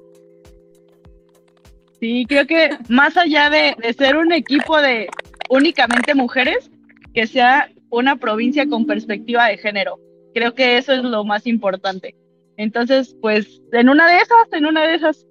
[1.99, 5.09] Sí, creo que más allá de, de ser un equipo de
[5.49, 6.71] únicamente mujeres,
[7.13, 9.99] que sea una provincia con perspectiva de género.
[10.33, 12.15] Creo que eso es lo más importante.
[12.57, 15.27] Entonces, pues, en una de esas, en una de esas.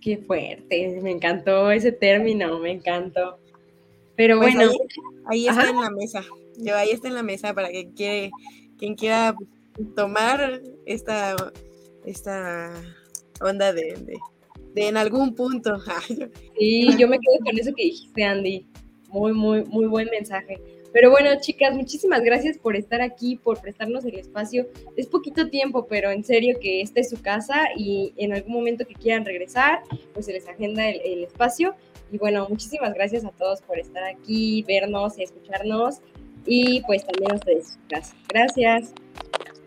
[0.00, 3.38] Qué fuerte, me encantó ese término, me encantó.
[4.16, 4.72] Pero pues bueno.
[5.26, 6.22] Ahí, está en la mesa.
[6.58, 8.30] Yo ahí está en la mesa para que quiere,
[8.78, 9.34] quien quiera
[9.96, 11.36] tomar esta,
[12.04, 12.72] esta
[13.40, 14.18] onda de, de,
[14.74, 15.78] de en algún punto.
[16.58, 18.66] sí, yo me quedo con eso que dijiste, Andy.
[19.10, 20.58] Muy, muy, muy buen mensaje.
[20.92, 24.66] Pero bueno, chicas, muchísimas gracias por estar aquí, por prestarnos el espacio.
[24.96, 28.84] Es poquito tiempo, pero en serio que esta es su casa y en algún momento
[28.86, 29.82] que quieran regresar,
[30.12, 31.74] pues se les agenda el, espacio.
[32.10, 36.00] Y bueno, muchísimas gracias a todos por estar aquí, vernos y escucharnos.
[36.44, 38.14] Y pues también a ustedes, chicas.
[38.28, 38.92] Gracias.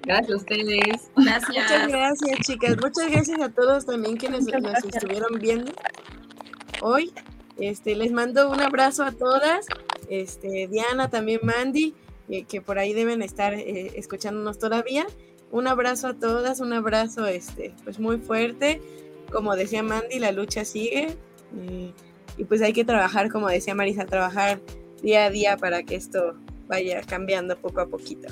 [0.06, 1.12] Gracias a ustedes.
[1.16, 1.48] Gracias.
[1.48, 2.76] Muchas gracias, chicas.
[2.82, 5.72] Muchas gracias a todos también que nos, nos estuvieron viendo
[6.82, 7.14] hoy.
[7.58, 9.66] Este, les mando un abrazo a todas.
[10.10, 11.94] Este, Diana, también Mandy,
[12.48, 15.06] que por ahí deben estar eh, escuchándonos todavía.
[15.52, 18.82] Un abrazo a todas, un abrazo este, pues muy fuerte.
[19.32, 21.16] Como decía Mandy, la lucha sigue.
[21.58, 21.92] Eh,
[22.38, 24.60] y pues hay que trabajar, como decía Marisa, trabajar
[25.02, 26.36] día a día para que esto
[26.68, 28.30] vaya cambiando poco a poquito.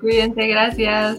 [0.00, 1.18] Cuídense, gracias.